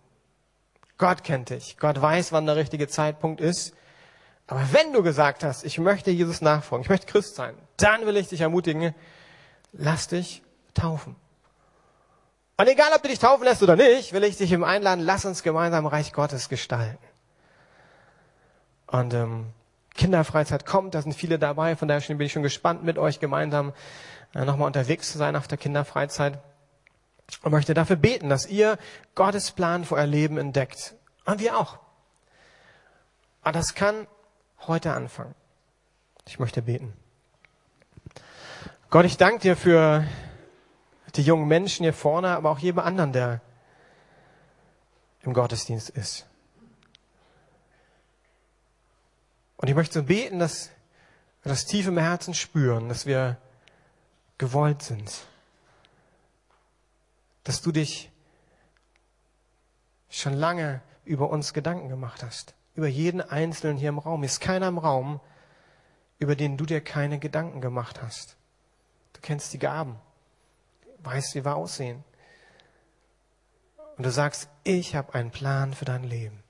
Gott 0.99 1.25
kennt 1.25 1.51
dich. 1.51 1.77
Gott 1.79 2.01
weiß, 2.01 2.33
wann 2.33 2.47
der 2.47 2.57
richtige 2.57 2.89
Zeitpunkt 2.89 3.41
ist. 3.41 3.75
Aber 4.47 4.63
wenn 4.73 4.93
du 4.93 5.03
gesagt 5.03 5.45
hast, 5.45 5.65
ich 5.65 5.79
möchte 5.79 6.11
Jesus 6.11 6.41
nachfolgen, 6.41 6.85
ich 6.85 6.89
möchte 6.89 7.07
Christ 7.07 7.35
sein, 7.35 7.55
dann 7.77 8.07
will 8.07 8.17
ich 8.17 8.29
dich 8.29 8.41
ermutigen, 8.41 8.95
lass 9.73 10.09
dich 10.09 10.43
taufen. 10.75 11.17
Und 12.57 12.69
egal, 12.69 12.91
ob 12.95 13.03
du 13.03 13.09
dich 13.09 13.19
taufen 13.19 13.45
lässt 13.45 13.63
oder 13.63 13.77
nicht, 13.77 14.13
will 14.13 14.25
ich 14.25 14.37
dich 14.39 14.53
im 14.53 14.65
Einladen, 14.65 15.05
lass 15.05 15.25
uns 15.25 15.43
gemeinsam 15.43 15.87
Reich 15.87 16.13
Gottes 16.13 16.49
gestalten. 16.49 17.05
Und 18.87 19.13
ähm, 19.13 19.47
Kinderfreizeit 19.95 20.65
kommt, 20.65 20.95
da 20.95 21.03
sind 21.03 21.13
viele 21.13 21.39
dabei, 21.39 21.77
von 21.77 21.89
daher 21.89 22.01
bin 22.07 22.21
ich 22.21 22.33
schon 22.33 22.43
gespannt, 22.43 22.85
mit 22.85 22.99
euch 22.99 23.21
gemeinsam 23.21 23.75
äh, 24.35 24.45
nochmal 24.45 24.69
unterwegs 24.69 25.13
zu 25.13 25.19
sein 25.19 25.37
auf 25.37 25.49
der 25.49 25.59
Kinderfreizeit. 25.59 26.39
Und 27.43 27.53
möchte 27.53 27.75
dafür 27.75 27.97
beten, 27.97 28.29
dass 28.29 28.47
ihr 28.47 28.79
Gottes 29.15 29.51
Plan 29.51 29.85
für 29.85 29.97
euer 29.97 30.07
Leben 30.07 30.39
entdeckt. 30.39 30.95
Und 31.25 31.41
wir 31.41 31.59
auch. 31.59 31.79
Und 33.45 33.55
das 33.55 33.75
kann 33.75 34.07
heute 34.67 34.93
anfangen. 34.93 35.35
Ich 36.27 36.39
möchte 36.39 36.63
beten. 36.63 36.93
Gott, 38.91 39.05
ich 39.05 39.17
danke 39.17 39.41
dir 39.41 39.57
für 39.57 40.07
die 41.17 41.23
jungen 41.23 41.49
Menschen 41.49 41.83
hier 41.83 41.93
vorne, 41.93 42.29
aber 42.31 42.51
auch 42.51 42.59
jedem 42.59 42.79
anderen, 42.79 43.13
der 43.13 43.41
im 45.23 45.33
Gottesdienst 45.33 45.91
ist. 45.91 46.27
Und 49.57 49.69
ich 49.69 49.75
möchte 49.75 49.95
so 49.95 50.03
beten, 50.03 50.39
dass 50.39 50.71
wir 51.43 51.51
das 51.51 51.65
tief 51.65 51.87
im 51.87 51.99
Herzen 51.99 52.35
spüren, 52.35 52.89
dass 52.89 53.07
wir 53.07 53.37
gewollt 54.39 54.83
sind. 54.83 55.27
Dass 57.47 57.63
du 57.63 57.71
dich 57.71 58.11
schon 60.11 60.33
lange 60.33 60.83
über 61.05 61.31
uns 61.31 61.55
Gedanken 61.55 61.89
gemacht 61.89 62.25
hast. 62.25 62.55
Über 62.75 62.89
jeden 62.89 63.21
Einzelnen 63.21 63.77
hier 63.77 63.91
im 63.91 63.99
Raum. 63.99 64.25
Ist 64.25 64.41
keiner 64.41 64.67
im 64.67 64.79
Raum, 64.79 65.21
über 66.19 66.35
den 66.35 66.57
du 66.57 66.67
dir 66.67 66.81
keine 66.81 67.21
Gedanken 67.21 67.61
gemacht 67.61 68.03
hast. 68.03 68.37
Du 69.13 69.21
kennst 69.21 69.53
die 69.53 69.61
Gaben, 69.61 69.95
weißt, 71.05 71.37
wie 71.37 71.45
wir 71.45 71.55
aussehen. 71.55 72.03
Und 73.97 74.05
du 74.05 74.11
sagst, 74.11 74.49
ich 74.65 74.97
habe 74.97 75.15
einen 75.15 75.31
Plan 75.31 75.73
für 75.73 75.85
dein 75.85 76.03
Leben. 76.03 76.43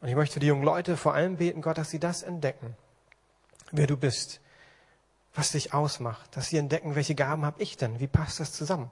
Und 0.00 0.08
ich 0.08 0.14
möchte 0.14 0.40
die 0.40 0.46
jungen 0.46 0.64
Leute 0.64 0.96
vor 0.96 1.12
allem 1.12 1.36
beten, 1.36 1.60
Gott, 1.60 1.76
dass 1.76 1.90
sie 1.90 2.00
das 2.00 2.22
entdecken, 2.22 2.74
wer 3.70 3.86
du 3.86 3.98
bist, 3.98 4.40
was 5.34 5.52
dich 5.52 5.74
ausmacht, 5.74 6.34
dass 6.38 6.48
sie 6.48 6.56
entdecken, 6.56 6.94
welche 6.94 7.14
Gaben 7.14 7.44
habe 7.44 7.62
ich 7.62 7.76
denn, 7.76 8.00
wie 8.00 8.06
passt 8.06 8.40
das 8.40 8.54
zusammen. 8.54 8.90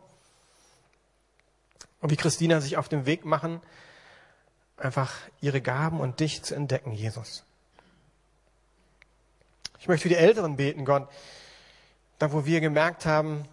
Und 2.05 2.11
wie 2.11 2.17
Christina 2.17 2.61
sich 2.61 2.77
auf 2.77 2.90
den 2.90 3.07
Weg 3.07 3.25
machen, 3.25 3.62
einfach 4.77 5.11
ihre 5.40 5.62
Gaben 5.62 6.01
und 6.01 6.21
dich 6.21 6.43
zu 6.43 6.55
entdecken, 6.55 6.93
Jesus. 6.93 7.47
Ich 9.79 9.88
möchte 9.88 10.03
für 10.03 10.09
die 10.11 10.17
Älteren 10.17 10.57
beten, 10.57 10.85
Gott, 10.85 11.09
da 12.19 12.31
wo 12.31 12.45
wir 12.45 12.61
gemerkt 12.61 13.07
haben, 13.07 13.49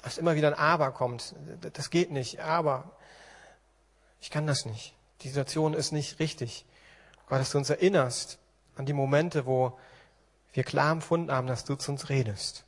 dass 0.00 0.16
immer 0.16 0.36
wieder 0.36 0.48
ein 0.48 0.54
Aber 0.54 0.92
kommt. 0.92 1.34
Das 1.74 1.90
geht 1.90 2.10
nicht, 2.10 2.40
aber 2.40 2.90
ich 4.22 4.30
kann 4.30 4.46
das 4.46 4.64
nicht. 4.64 4.94
Die 5.20 5.28
Situation 5.28 5.74
ist 5.74 5.92
nicht 5.92 6.20
richtig. 6.20 6.64
Gott, 7.26 7.40
dass 7.40 7.50
du 7.50 7.58
uns 7.58 7.68
erinnerst 7.68 8.38
an 8.76 8.86
die 8.86 8.94
Momente, 8.94 9.44
wo 9.44 9.78
wir 10.54 10.64
klar 10.64 10.92
empfunden 10.92 11.30
haben, 11.30 11.46
dass 11.46 11.66
du 11.66 11.74
zu 11.74 11.92
uns 11.92 12.08
redest. 12.08 12.64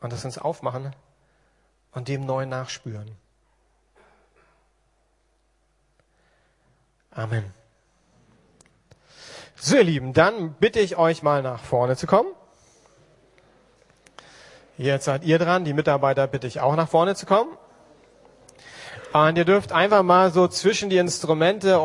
Und 0.00 0.10
dass 0.10 0.22
wir 0.22 0.28
uns 0.28 0.38
aufmachen 0.38 0.96
und 1.98 2.06
dem 2.06 2.24
neu 2.24 2.46
nachspüren. 2.46 3.10
Amen. 7.10 7.52
So, 9.56 9.74
ihr 9.74 9.82
Lieben, 9.82 10.12
dann 10.12 10.54
bitte 10.54 10.78
ich 10.78 10.96
euch 10.96 11.24
mal 11.24 11.42
nach 11.42 11.58
vorne 11.58 11.96
zu 11.96 12.06
kommen. 12.06 12.28
Jetzt 14.76 15.06
seid 15.06 15.24
ihr 15.24 15.40
dran. 15.40 15.64
Die 15.64 15.72
Mitarbeiter 15.72 16.28
bitte 16.28 16.46
ich 16.46 16.60
auch 16.60 16.76
nach 16.76 16.88
vorne 16.88 17.16
zu 17.16 17.26
kommen. 17.26 17.50
Und 19.12 19.36
ihr 19.36 19.44
dürft 19.44 19.72
einfach 19.72 20.04
mal 20.04 20.30
so 20.30 20.46
zwischen 20.46 20.90
die 20.90 20.98
Instrumente 20.98 21.80